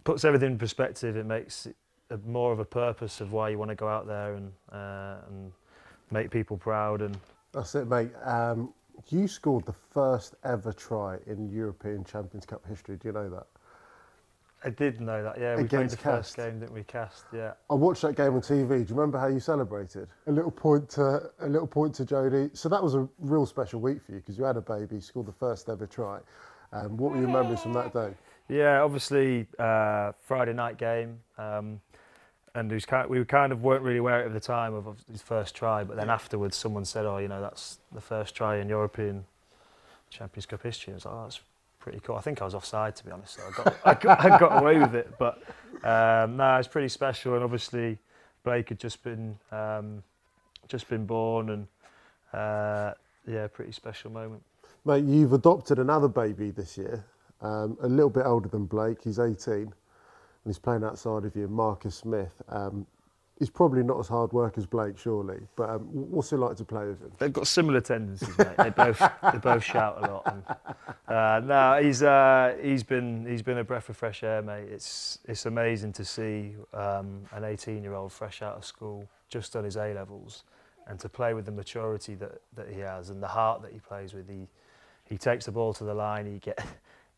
[0.04, 1.18] puts everything in perspective.
[1.18, 1.68] It makes
[2.10, 5.18] a, more of a purpose of why you want to go out there and uh,
[5.30, 5.52] and
[6.12, 7.02] make people proud.
[7.02, 7.18] And
[7.52, 8.12] that's it, mate.
[8.24, 8.74] Um,
[9.10, 12.96] you scored the first ever try in European Champions Cup history.
[12.96, 13.48] Do you know that?
[14.66, 15.40] I did know that.
[15.40, 16.84] Yeah, we played the first game, didn't we?
[16.84, 17.26] Cast.
[17.32, 17.54] Yeah.
[17.70, 18.68] I watched that game on TV.
[18.68, 20.08] Do you remember how you celebrated?
[20.26, 22.50] A little point to a little point to Jody.
[22.54, 25.28] So that was a real special week for you because you had a baby, scored
[25.28, 26.20] the first ever try.
[26.74, 28.14] Um, what were your memories from that day?
[28.50, 31.20] Yeah, obviously uh, Friday night game.
[31.38, 31.80] Um,
[32.56, 35.22] and was kind of, we kind of weren't really aware at the time of his
[35.22, 38.70] first try, but then afterwards someone said, "Oh, you know, that's the first try in
[38.70, 39.26] European
[40.10, 41.40] Champions Cup history." And I was like, "Oh, that's
[41.86, 43.36] pretty cool." I think I was offside, to be honest.
[43.36, 45.36] So I got, I got, I got away with it, but
[45.86, 47.36] um, no, it's pretty special.
[47.36, 48.00] And obviously,
[48.44, 50.04] Blake had just been um,
[50.68, 51.68] just been born, and
[52.34, 52.94] uh,
[53.28, 54.44] yeah, pretty special moment.
[54.86, 57.06] Mate, you've adopted another baby this year.
[57.42, 59.00] um, a little bit older than Blake.
[59.04, 59.74] He's 18 and
[60.46, 61.48] he's playing outside of you.
[61.48, 62.42] Marcus Smith.
[62.50, 62.88] Um,
[63.38, 65.40] he's probably not as hard work as Blake, surely.
[65.56, 67.12] But um, what's it like to play with him?
[67.18, 68.58] They've got similar tendencies, mate.
[68.58, 69.00] they both
[69.32, 70.34] they both shout a lot.
[70.34, 74.70] And, uh, no, he's uh, he's been he's been a breath of fresh air, mate.
[74.70, 79.54] It's it's amazing to see um, an 18 year old fresh out of school, just
[79.54, 80.44] done his A levels,
[80.88, 83.80] and to play with the maturity that, that he has and the heart that he
[83.80, 84.30] plays with.
[84.30, 84.48] He
[85.04, 86.26] he takes the ball to the line.
[86.26, 86.66] He get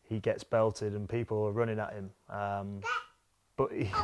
[0.02, 2.10] he gets belted, and people are running at him.
[2.28, 2.80] Um,
[3.56, 3.90] but he.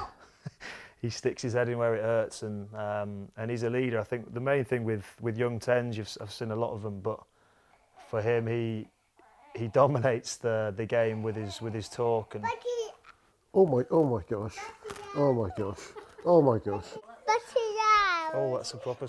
[1.05, 4.01] he sticks his head in where it hurts, and um, and he's a leader.
[4.01, 6.81] I think the main thing with with young tens, you've I've seen a lot of
[6.81, 7.21] them, but
[8.09, 8.89] for him, he
[9.55, 12.45] he dominates the the game with his with his talk and.
[13.57, 13.85] Oh my!
[13.91, 14.57] Oh my gosh!
[15.15, 15.79] Oh my gosh!
[16.25, 16.87] Oh my gosh!
[18.35, 19.07] Oh, that's a proper.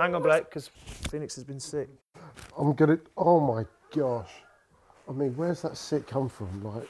[0.00, 0.68] Hang on, Blake, because
[1.10, 1.88] Phoenix has been sick.
[2.58, 2.98] I'm gonna.
[3.16, 3.64] Oh my
[3.94, 4.32] gosh!
[5.06, 6.64] I mean, where's that sick come from?
[6.64, 6.88] Like,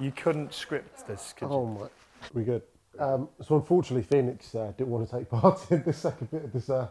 [0.00, 1.34] you couldn't script this.
[1.36, 1.86] Could oh my!
[2.32, 2.62] We good.
[2.98, 6.52] Um, so unfortunately, Phoenix uh, didn't want to take part in the second bit of
[6.52, 6.88] this uh,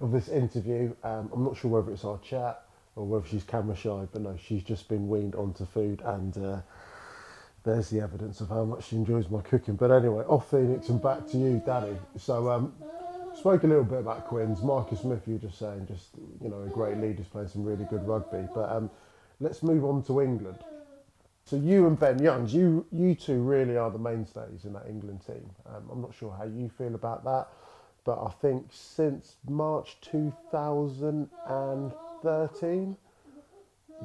[0.00, 0.94] of this interview.
[1.04, 2.62] Um, I'm not sure whether it's our chat
[2.96, 6.60] or whether she's camera shy, but no, she's just been weaned onto food, and uh,
[7.64, 9.76] there's the evidence of how much she enjoys my cooking.
[9.76, 11.96] But anyway, off Phoenix and back to you, Danny.
[12.16, 12.74] So um,
[13.34, 14.62] spoke a little bit about Quins.
[14.62, 16.10] Marcus Smith, you were just saying, just
[16.42, 18.46] you know, a great leader, playing some really good rugby.
[18.54, 18.90] But um,
[19.40, 20.58] let's move on to England.
[21.46, 25.20] So you and Ben Youngs, you you two really are the mainstays in that England
[25.26, 25.44] team.
[25.66, 27.48] Um, I'm not sure how you feel about that,
[28.04, 32.96] but I think since March 2013,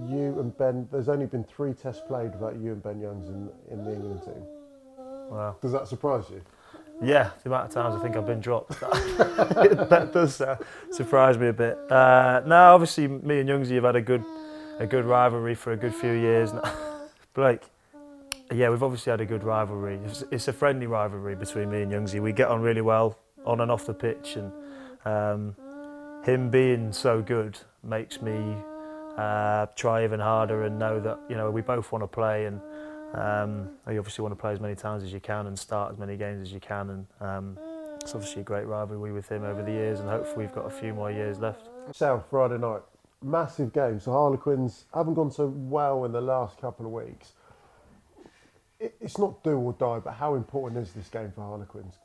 [0.08, 3.50] you and Ben, there's only been three tests played without you and Ben Youngs in,
[3.72, 4.44] in the England team.
[5.30, 5.56] Wow.
[5.62, 6.42] Does that surprise you?
[7.02, 8.78] Yeah, the amount of times I think I've been dropped.
[8.82, 10.58] that does uh,
[10.92, 11.78] surprise me a bit.
[11.90, 14.26] Uh, now, obviously, me and Youngsy have had a good,
[14.80, 16.64] a good rivalry for a good few years now.
[17.40, 17.62] Blake.
[18.52, 19.98] Yeah, we've obviously had a good rivalry.
[20.04, 22.22] It's, it's a friendly rivalry between me and Youngsy.
[22.22, 24.52] We get on really well on and off the pitch, and
[25.06, 25.56] um,
[26.26, 28.58] him being so good makes me
[29.18, 32.60] uh, try even harder and know that you know we both want to play, and
[33.14, 35.98] um, you obviously want to play as many times as you can and start as
[35.98, 37.58] many games as you can, and um,
[38.02, 40.70] it's obviously a great rivalry with him over the years, and hopefully we've got a
[40.70, 41.70] few more years left.
[41.94, 42.82] South Friday night
[43.24, 44.00] massive game.
[44.00, 47.34] So Harlequins haven't gone so well in the last couple of weeks.
[48.80, 51.96] it's not do or die, but how important is this game for Harlequins?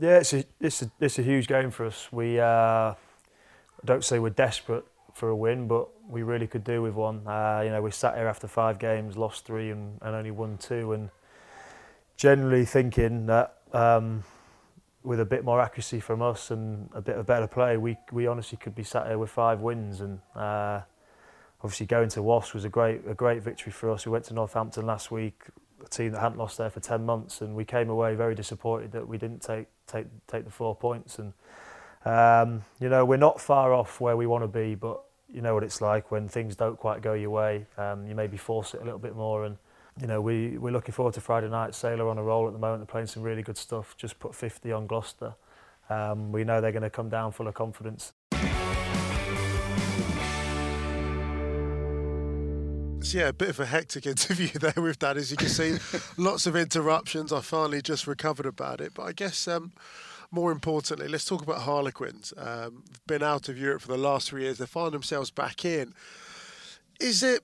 [0.00, 2.08] Yeah, it's a, it's a, it's a huge game for us.
[2.12, 2.94] We, uh,
[3.84, 4.84] don't say we're desperate
[5.14, 7.26] for a win, but we really could do with one.
[7.26, 10.58] Uh, you know, we sat here after five games, lost three and, and only won
[10.58, 11.10] two, and
[12.16, 14.24] generally thinking that um,
[15.06, 18.26] with a bit more accuracy from us and a bit of better play, we we
[18.26, 20.00] honestly could be sat here with five wins.
[20.00, 20.80] And uh,
[21.62, 24.04] obviously going to Wasps was a great a great victory for us.
[24.04, 25.44] We went to Northampton last week,
[25.84, 28.92] a team that hadn't lost there for ten months, and we came away very disappointed
[28.92, 31.20] that we didn't take take take the four points.
[31.20, 31.32] And
[32.04, 35.00] um, you know we're not far off where we want to be, but
[35.32, 37.66] you know what it's like when things don't quite go your way.
[37.78, 39.56] Um, you maybe force it a little bit more and
[40.00, 41.74] you know, we, we're looking forward to Friday night.
[41.74, 42.80] Sailor on a roll at the moment.
[42.80, 43.96] They're playing some really good stuff.
[43.96, 45.34] Just put 50 on Gloucester.
[45.88, 48.12] Um, we know they're going to come down full of confidence.
[53.00, 55.76] So yeah, a bit of a hectic interview there with that, as you can see.
[56.22, 57.32] Lots of interruptions.
[57.32, 58.92] I finally just recovered about it.
[58.94, 59.72] But I guess um,
[60.30, 62.34] more importantly, let's talk about Harlequins.
[62.36, 64.58] Um, been out of Europe for the last three years.
[64.58, 65.94] They find themselves back in.
[67.00, 67.42] Is it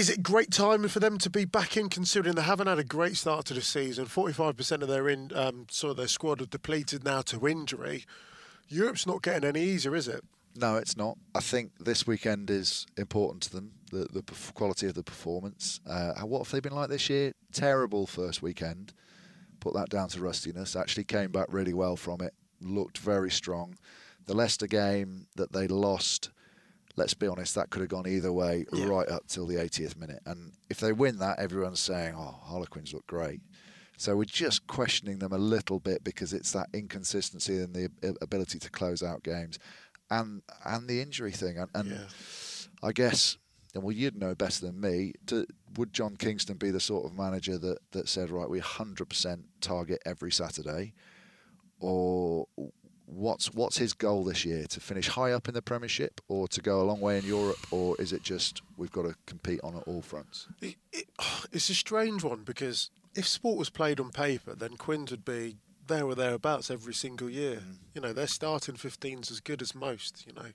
[0.00, 2.84] is it great timing for them to be back in, considering they haven't had a
[2.84, 4.06] great start to the season?
[4.06, 8.06] Forty-five percent of their in um, sort of their squad are depleted now to injury.
[8.68, 10.24] Europe's not getting any easier, is it?
[10.56, 11.18] No, it's not.
[11.34, 13.72] I think this weekend is important to them.
[13.92, 14.24] The the
[14.54, 15.80] quality of the performance.
[15.86, 17.32] Uh, what have they been like this year?
[17.52, 18.94] Terrible first weekend.
[19.60, 20.76] Put that down to rustiness.
[20.76, 22.32] Actually came back really well from it.
[22.62, 23.76] Looked very strong.
[24.24, 26.30] The Leicester game that they lost
[27.00, 28.84] let's be honest, that could have gone either way yeah.
[28.84, 30.20] right up till the 80th minute.
[30.26, 33.40] And if they win that, everyone's saying, oh, Harlequins look great.
[33.96, 37.90] So we're just questioning them a little bit because it's that inconsistency and the
[38.20, 39.58] ability to close out games,
[40.10, 41.58] and and the injury thing.
[41.58, 42.06] And, and yeah.
[42.82, 43.38] I guess,
[43.74, 45.14] and well, you'd know better than me.
[45.26, 45.46] To,
[45.76, 50.00] would John Kingston be the sort of manager that that said, right, we 100% target
[50.06, 50.94] every Saturday,
[51.78, 52.46] or
[53.10, 54.64] what's what's his goal this year?
[54.66, 57.58] To finish high up in the Premiership, or to go a long way in Europe,
[57.70, 60.46] or is it just we've got to compete on all fronts?
[60.60, 61.06] It, it,
[61.52, 65.56] it's a strange one because if sport was played on paper, then Quins would be
[65.86, 67.56] there or thereabouts every single year.
[67.56, 67.76] Mm.
[67.94, 70.24] You know, their starting 15's as good as most.
[70.26, 70.50] You know,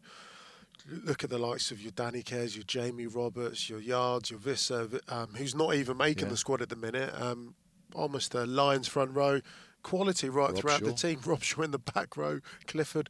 [1.03, 4.88] look at the likes of your Danny Cares, your Jamie Roberts, your Yardes, your Visser,
[5.10, 6.32] um, who's not even making yeah.
[6.32, 7.14] the squad at the minute.
[7.20, 7.56] Um,
[7.93, 9.41] almost a Lions front row,
[9.86, 10.86] quality right Rob throughout Shaw.
[10.88, 11.19] the team.
[11.23, 13.09] Robshaw in the back row, Clifford.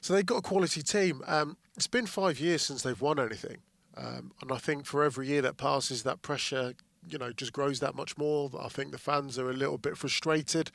[0.00, 1.22] So they've got a quality team.
[1.26, 3.58] Um, it's been five years since they've won anything,
[3.96, 6.74] um, and I think for every year that passes, that pressure,
[7.08, 8.50] you know, just grows that much more.
[8.60, 10.70] I think the fans are a little bit frustrated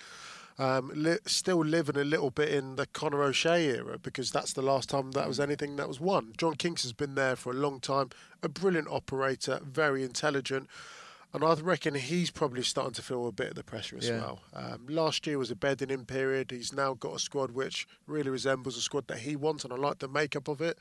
[0.57, 4.61] um, li- still living a little bit in the Conor O'Shea era because that's the
[4.61, 6.33] last time that was anything that was won.
[6.37, 8.09] John King's has been there for a long time,
[8.41, 10.69] a brilliant operator, very intelligent.
[11.33, 14.17] And I reckon he's probably starting to feel a bit of the pressure as yeah.
[14.17, 14.41] well.
[14.53, 16.51] Um, last year was a bedding in period.
[16.51, 19.77] He's now got a squad which really resembles a squad that he wants, and I
[19.77, 20.77] like the makeup of it.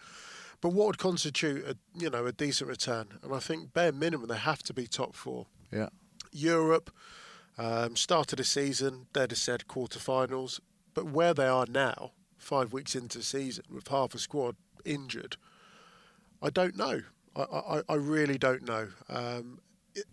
[0.61, 3.19] But what would constitute a you know a decent return?
[3.23, 5.47] And I think bare minimum they have to be top four.
[5.73, 5.89] Yeah.
[6.31, 6.91] Europe,
[7.59, 10.61] um, started the season, they'd have said quarterfinals,
[10.95, 15.37] but where they are now, five weeks into the season, with half a squad injured,
[16.41, 17.03] I don't know.
[17.37, 18.89] I, I, I really don't know.
[19.09, 19.61] Um,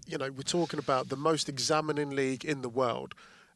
[0.05, 3.13] you know, we're talking about the most examining league in the world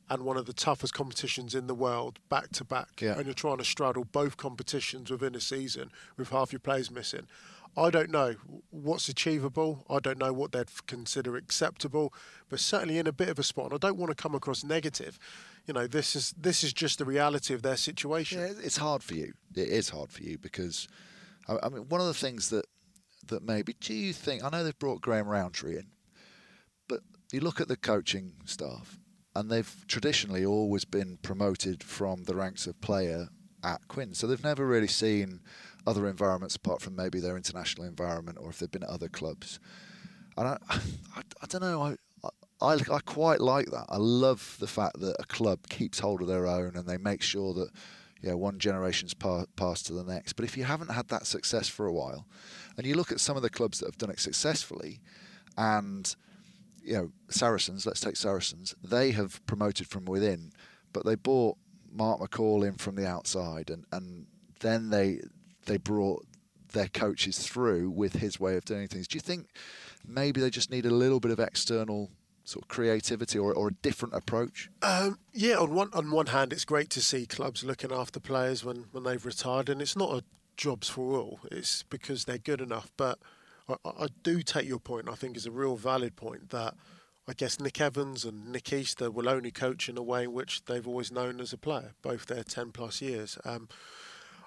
[0.10, 3.02] and one of the toughest competitions in the world back to back.
[3.18, 7.28] And you're trying to straddle both competitions within a season with half your players missing.
[7.76, 8.36] I don't know
[8.70, 9.86] what's achievable.
[9.90, 12.14] I don't know what they'd consider acceptable,
[12.50, 13.72] but certainly in a bit of a spot.
[13.72, 15.18] And I don't want to come across negative.
[15.66, 18.40] You know, this is this is just the reality of their situation.
[18.40, 19.34] Yeah, it's hard for you.
[19.56, 20.88] It is hard for you because,
[21.48, 22.66] I mean, one of the things that
[23.28, 24.44] that maybe do you think?
[24.44, 25.88] I know they've brought Graham Rowntree in,
[27.34, 28.98] you look at the coaching staff,
[29.36, 33.30] and they've traditionally always been promoted from the ranks of player
[33.64, 34.14] at Quinn.
[34.14, 35.42] So they've never really seen
[35.88, 39.60] other environments apart from maybe their international environment or if they've been at other clubs.
[40.38, 41.98] And I, I, I don't know, I,
[42.62, 43.86] I, I quite like that.
[43.90, 47.22] I love the fact that a club keeps hold of their own and they make
[47.22, 47.70] sure that
[48.22, 50.34] you know, one generation's pa- passed to the next.
[50.34, 52.26] But if you haven't had that success for a while,
[52.78, 55.02] and you look at some of the clubs that have done it successfully,
[55.58, 56.16] and
[56.84, 60.52] you know Saracens, let's take Saracens, they have promoted from within,
[60.92, 61.58] but they bought
[61.92, 64.26] Mark McCall in from the outside, and, and
[64.60, 65.22] then they
[65.66, 66.26] they brought
[66.74, 69.08] their coaches through with his way of doing things.
[69.08, 69.48] Do you think
[70.06, 72.10] maybe they just need a little bit of external
[72.44, 74.70] sort of creativity or, or a different approach?
[74.82, 78.66] Um, yeah, on one on one hand, it's great to see clubs looking after players
[78.66, 80.24] when, when they've retired, and it's not a
[80.58, 81.40] jobs for all.
[81.52, 82.92] It's because they're good enough.
[82.98, 83.20] But
[83.70, 85.10] I, I do take your point.
[85.10, 86.76] I think is a real valid point that
[87.28, 90.66] I guess Nick Evans and Nick Easter will only coach in a way in which
[90.66, 93.38] they've always known as a player, both their ten plus years.
[93.46, 93.70] Um,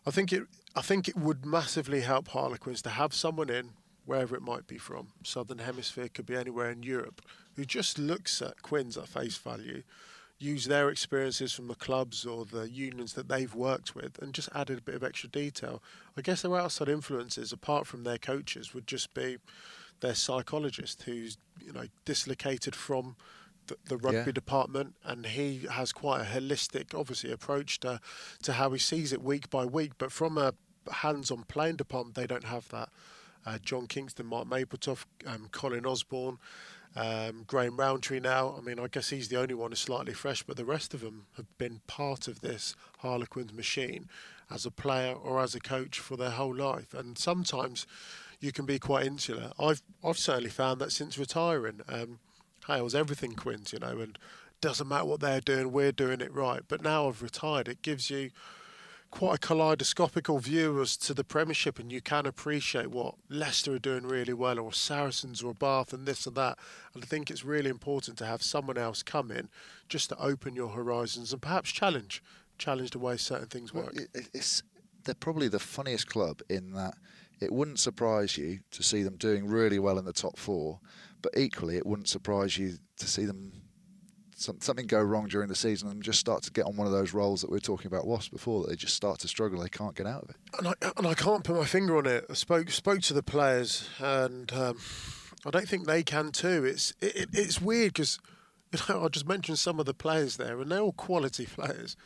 [0.07, 0.45] I think it
[0.75, 3.71] I think it would massively help Harlequins to have someone in,
[4.05, 7.23] wherever it might be from, Southern Hemisphere, could be anywhere in Europe,
[7.55, 9.83] who just looks at Quins at face value,
[10.39, 14.49] use their experiences from the clubs or the unions that they've worked with, and just
[14.55, 15.83] added a bit of extra detail.
[16.17, 19.39] I guess their outside influences, apart from their coaches, would just be
[20.01, 23.17] their psychologist who's you know dislocated from
[23.67, 24.33] the, the rugby yeah.
[24.33, 28.01] department, and he has quite a holistic, obviously, approach to
[28.43, 29.93] to how he sees it week by week.
[29.99, 30.55] But from a
[30.91, 32.91] hands-on playing department, they don't have that.
[33.45, 36.39] Uh, John Kingston, Mark Mapletoft, um, Colin Osborne,
[36.97, 38.55] um, Graham Rowntree now.
[38.57, 41.03] I mean, I guess he's the only one who's slightly fresh, but the rest of
[41.03, 44.09] them have been part of this Harlequins machine
[44.51, 46.95] as a player or as a coach for their whole life.
[46.95, 47.87] And sometimes
[48.41, 49.53] you can be quite insular.
[49.59, 51.81] I've I've certainly found that since retiring.
[51.89, 52.19] Um,
[52.67, 54.19] hails everything Quins, you know, and
[54.61, 56.63] doesn't matter what they're doing, we're doing it right.
[56.67, 58.31] But now I've retired, it gives you
[59.17, 63.79] quite a kaleidoscopical view as to the Premiership, and you can appreciate what Leicester are
[63.79, 66.59] doing really well, or Saracens, or Bath, and this and that.
[66.93, 69.49] And I think it's really important to have someone else come in
[69.89, 72.23] just to open your horizons and perhaps challenge,
[72.59, 73.95] challenge the way certain things work.
[73.95, 74.63] Well, it's
[75.05, 76.95] they're probably the funniest club in that
[77.41, 80.81] it wouldn't surprise you to see them doing really well in the top four,
[81.23, 83.53] but equally, it wouldn't surprise you to see them
[84.37, 86.93] some, something go wrong during the season and just start to get on one of
[86.93, 89.61] those roles that we were talking about Wasp before that they just start to struggle
[89.61, 90.37] they can't get out of it.
[90.59, 92.27] And I, and I can't put my finger on it.
[92.29, 94.79] I spoke spoke to the players and um,
[95.47, 96.65] I don't think they can too.
[96.67, 98.19] It's it, it's weird because
[98.73, 101.97] you know I just mentioned some of the players there and they're all quality players.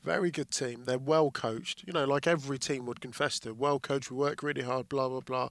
[0.00, 0.84] Very good team.
[0.84, 1.82] They're well coached.
[1.88, 5.08] You know like every team would confess to well coached we work really hard blah
[5.08, 5.48] blah blah.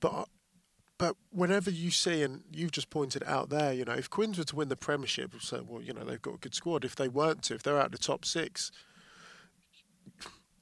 [0.00, 0.28] But
[0.98, 4.44] but whenever you see, and you've just pointed out there, you know, if Quins were
[4.44, 6.84] to win the Premiership, so well, you know, they've got a good squad.
[6.84, 8.72] If they weren't to, if they're out of the top six,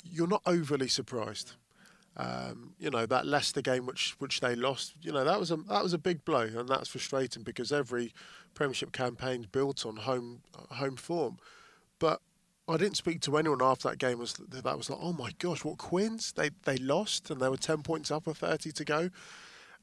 [0.05, 1.55] you're not overly surprised.
[2.18, 5.57] Um, you know that Leicester game, which which they lost, you know that was a
[5.68, 8.12] that was a big blow, and that's frustrating because every
[8.55, 11.39] Premiership campaign's built on home home form.
[11.99, 12.20] But
[12.68, 14.18] I didn't speak to anyone after that game.
[14.18, 16.32] Was that was like, oh my gosh, what Quins?
[16.32, 19.11] They they lost and they were ten points up with thirty to go.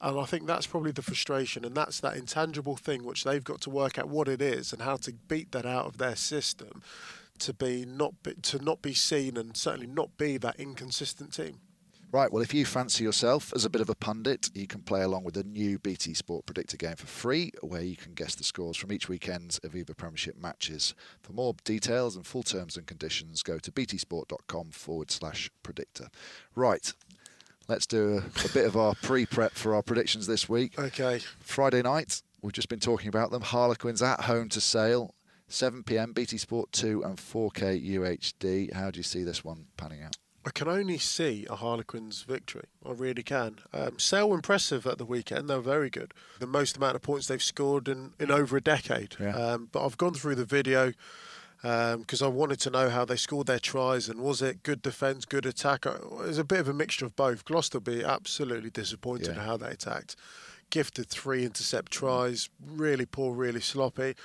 [0.03, 3.61] And I think that's probably the frustration, and that's that intangible thing which they've got
[3.61, 6.83] to work out what it is and how to beat that out of their system
[7.39, 11.59] to be not be, to not be seen and certainly not be that inconsistent team.
[12.11, 15.01] Right, well, if you fancy yourself as a bit of a pundit, you can play
[15.01, 18.43] along with the new BT Sport Predictor game for free, where you can guess the
[18.43, 20.93] scores from each weekend's Aviva Premiership matches.
[21.21, 26.09] For more details and full terms and conditions, go to btsport.com forward slash predictor.
[26.55, 26.93] Right,
[27.67, 30.77] let's do a, a bit of our pre prep for our predictions this week.
[30.77, 31.19] Okay.
[31.39, 33.41] Friday night, we've just been talking about them.
[33.41, 35.13] Harlequins at home to Sale.
[35.49, 38.73] 7 pm, BT Sport 2 and 4K UHD.
[38.73, 40.15] How do you see this one panning out?
[40.45, 42.65] I can only see a Harlequins victory.
[42.85, 43.59] I really can.
[43.71, 45.49] Um, Sale impressive at the weekend.
[45.49, 46.13] They're very good.
[46.39, 49.15] The most amount of points they've scored in, in over a decade.
[49.19, 49.35] Yeah.
[49.35, 50.91] Um, but I've gone through the video
[51.63, 54.81] because um, I wanted to know how they scored their tries and was it good
[54.81, 55.87] defence, good attack.
[55.87, 57.45] Uh, it was a bit of a mixture of both.
[57.45, 59.33] Gloucester be absolutely disappointed yeah.
[59.33, 60.17] in how they attacked.
[60.71, 64.15] Gifted three intercept tries, really poor, really sloppy.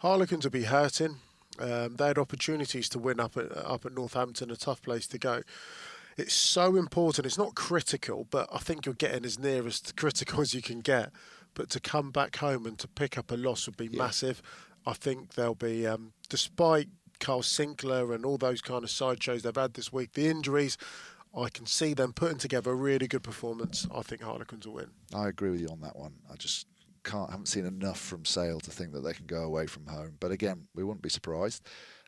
[0.00, 1.18] Harlequins will be hurting.
[1.60, 5.18] Um, they had opportunities to win up at up at Northampton, a tough place to
[5.18, 5.42] go.
[6.16, 7.26] It's so important.
[7.26, 10.80] It's not critical, but I think you're getting as near as critical as you can
[10.80, 11.12] get.
[11.54, 13.98] But to come back home and to pick up a loss would be yeah.
[13.98, 14.42] massive.
[14.88, 16.88] I think they'll be, um, despite
[17.20, 20.78] Carl Sinclair and all those kind of sideshows they've had this week, the injuries.
[21.36, 23.86] I can see them putting together a really good performance.
[23.94, 24.90] I think Harlequins will win.
[25.14, 26.14] I agree with you on that one.
[26.32, 26.66] I just
[27.04, 30.16] can't haven't seen enough from Sale to think that they can go away from home.
[30.20, 31.62] But again, we wouldn't be surprised.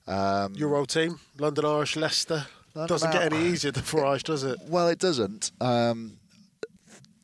[0.07, 4.43] Um, Your old team, London Irish, Leicester, doesn't get any easier than for Irish, does
[4.43, 4.59] it?
[4.69, 5.53] Well, it doesn't.
[5.61, 6.19] Um,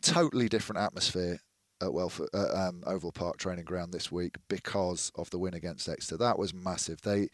[0.02, 1.40] totally different atmosphere
[1.80, 5.88] at Welford, uh, um, Oval Park training ground this week because of the win against
[5.88, 6.16] Exeter.
[6.16, 7.02] That was massive.
[7.02, 7.28] They,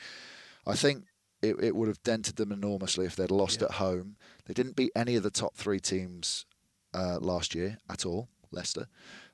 [0.66, 1.04] I think.
[1.44, 3.66] It, it would have dented them enormously if they'd lost yeah.
[3.66, 4.14] at home.
[4.46, 6.46] They didn't beat any of the top three teams
[6.94, 8.86] uh, last year at all, Leicester.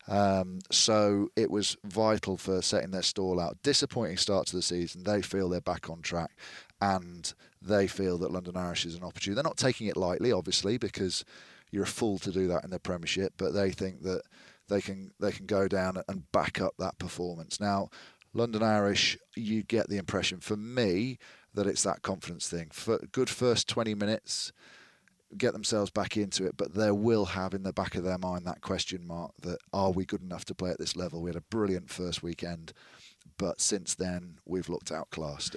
[0.09, 3.63] Um, so it was vital for setting their stall out.
[3.63, 5.05] Disappointing start to the season.
[5.05, 6.31] They feel they're back on track,
[6.81, 7.31] and
[7.61, 9.35] they feel that London Irish is an opportunity.
[9.35, 11.25] They're not taking it lightly, obviously, because
[11.71, 13.35] you're a fool to do that in the Premiership.
[13.37, 14.23] But they think that
[14.69, 17.61] they can they can go down and back up that performance.
[17.61, 17.89] Now,
[18.35, 21.19] London Irish, you get the impression for me
[21.55, 22.69] that it's that confidence thing.
[22.73, 24.53] For good first 20 minutes
[25.37, 28.47] get themselves back into it, but they will have in the back of their mind
[28.47, 31.21] that question mark that are we good enough to play at this level?
[31.21, 32.73] We had a brilliant first weekend,
[33.37, 35.57] but since then we've looked outclassed.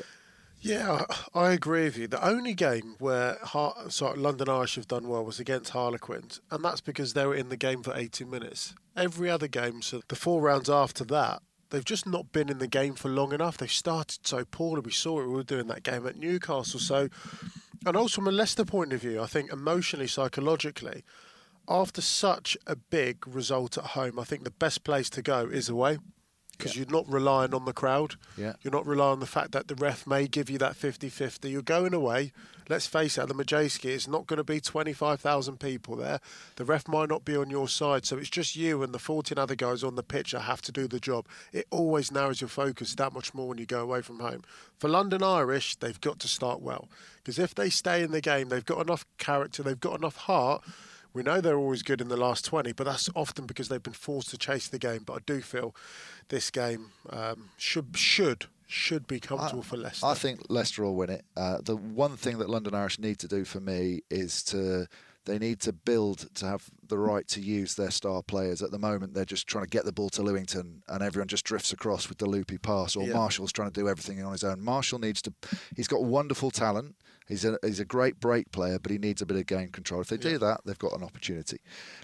[0.62, 2.08] Yeah, I agree with you.
[2.08, 6.64] The only game where Har- sorry, London Irish have done well was against Harlequins, and
[6.64, 8.76] that's because they were in the game for 80 minutes.
[8.96, 11.42] Every other game, so the four rounds after that,
[11.72, 13.58] they've just not been in the game for long enough.
[13.58, 14.82] They started so poorly.
[14.86, 15.28] We saw it.
[15.28, 16.80] We were doing that game at Newcastle.
[16.80, 17.10] So
[17.86, 21.04] and also from a Leicester point of view, I think emotionally, psychologically,
[21.68, 25.70] after such a big result at home, I think the best place to go is
[25.70, 25.98] away
[26.62, 26.84] because yeah.
[26.84, 28.16] you're not relying on the crowd.
[28.38, 28.54] Yeah.
[28.62, 31.50] You're not relying on the fact that the ref may give you that 50-50.
[31.50, 32.32] You're going away.
[32.70, 36.20] Let's face it, the Madejski, it's not going to be 25,000 people there.
[36.56, 39.38] The ref might not be on your side, so it's just you and the 14
[39.38, 41.26] other guys on the pitch that have to do the job.
[41.52, 44.44] It always narrows your focus that much more when you go away from home.
[44.78, 46.88] For London Irish, they've got to start well
[47.18, 50.64] because if they stay in the game, they've got enough character, they've got enough heart–
[51.14, 53.94] we know they're always good in the last 20, but that's often because they've been
[53.94, 55.04] forced to chase the game.
[55.06, 55.76] But I do feel
[56.30, 60.06] this game um, should should should be comfortable I, for Leicester.
[60.06, 61.26] I think Leicester will win it.
[61.36, 64.88] Uh, the one thing that London Irish need to do for me is to
[65.26, 68.62] they need to build to have the right to use their star players.
[68.62, 71.46] At the moment, they're just trying to get the ball to Lewington, and everyone just
[71.46, 72.96] drifts across with the loopy pass.
[72.96, 73.14] Or yeah.
[73.14, 74.62] Marshall's trying to do everything on his own.
[74.62, 75.34] Marshall needs to.
[75.76, 76.96] He's got wonderful talent.
[77.28, 80.02] He's a he's a great break player, but he needs a bit of game control.
[80.02, 81.60] If they do that, they've got an opportunity.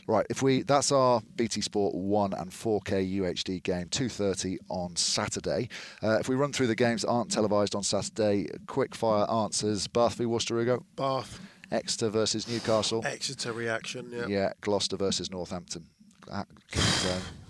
[0.08, 0.26] Right.
[0.30, 5.68] If we that's our BT Sport one and 4K UHD game, 2:30 on Saturday.
[6.02, 9.88] Uh, if we run through the games that aren't televised on Saturday, quick fire answers:
[9.88, 10.80] Bath v Worcester.
[10.96, 11.42] Bath.
[11.72, 13.02] Exeter versus Newcastle.
[13.06, 14.10] Exeter reaction.
[14.12, 14.28] Yeah.
[14.28, 14.54] Yeah.
[14.62, 15.86] Gloucester versus Northampton.
[16.30, 16.44] Uh,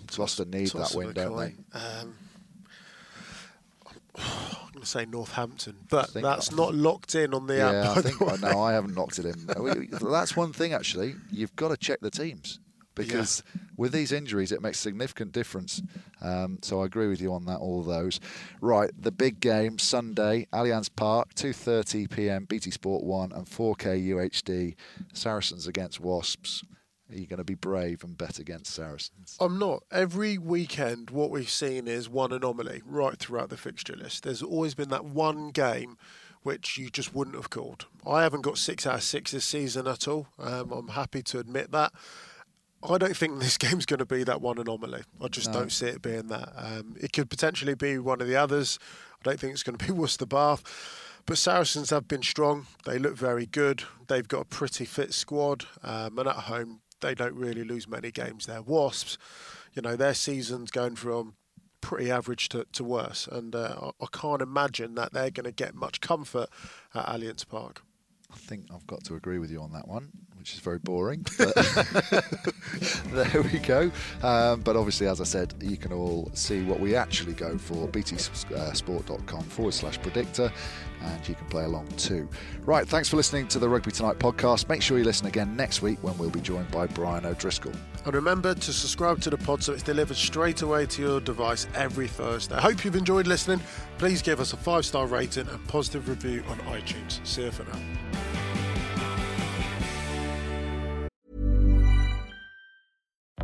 [0.06, 1.54] Gloucester need that win, don't they?
[1.78, 2.14] Um,
[4.16, 7.98] I'm going to say Northampton, but that's not locked in on the yeah, app.
[7.98, 9.46] I think, no, I haven't locked it in.
[10.00, 11.14] that's one thing, actually.
[11.30, 12.60] You've got to check the teams
[12.98, 13.62] because yeah.
[13.76, 15.82] with these injuries, it makes significant difference.
[16.20, 17.58] Um, so I agree with you on that.
[17.58, 18.20] All those,
[18.60, 18.90] right?
[18.98, 22.44] The big game Sunday, Allianz Park, 2:30 p.m.
[22.44, 24.74] BT Sport One and 4K UHD.
[25.12, 26.64] Saracens against Wasps.
[27.10, 29.38] Are you going to be brave and bet against Saracens?
[29.40, 29.82] I'm not.
[29.90, 34.24] Every weekend, what we've seen is one anomaly right throughout the fixture list.
[34.24, 35.96] There's always been that one game
[36.42, 37.86] which you just wouldn't have called.
[38.06, 40.28] I haven't got six out of six this season at all.
[40.38, 41.92] Um, I'm happy to admit that.
[42.82, 45.02] I don't think this game's going to be that one anomaly.
[45.20, 45.60] I just no.
[45.60, 46.52] don't see it being that.
[46.56, 48.78] Um, it could potentially be one of the others.
[49.12, 50.62] I don't think it's going to be Worcester Bath.
[51.26, 52.66] But Saracens have been strong.
[52.86, 53.82] They look very good.
[54.06, 55.66] They've got a pretty fit squad.
[55.82, 58.62] Um, and at home, they don't really lose many games there.
[58.62, 59.18] Wasps,
[59.74, 61.34] you know, their season's going from
[61.80, 63.28] pretty average to, to worse.
[63.30, 66.48] And uh, I can't imagine that they're going to get much comfort
[66.94, 67.82] at Allianz Park.
[68.32, 71.24] I think I've got to agree with you on that one, which is very boring.
[71.38, 71.54] But
[73.32, 73.90] there we go.
[74.22, 77.88] Um, but obviously, as I said, you can all see what we actually go for
[77.88, 80.52] btsport.com forward slash predictor
[81.02, 82.28] and you can play along too.
[82.64, 84.68] Right, thanks for listening to the Rugby Tonight podcast.
[84.68, 87.72] Make sure you listen again next week when we'll be joined by Brian O'Driscoll.
[88.04, 91.66] And remember to subscribe to the pod so it's delivered straight away to your device
[91.74, 92.56] every Thursday.
[92.56, 93.60] I hope you've enjoyed listening.
[93.98, 97.24] Please give us a five star rating and positive review on iTunes.
[97.26, 98.07] See you for now.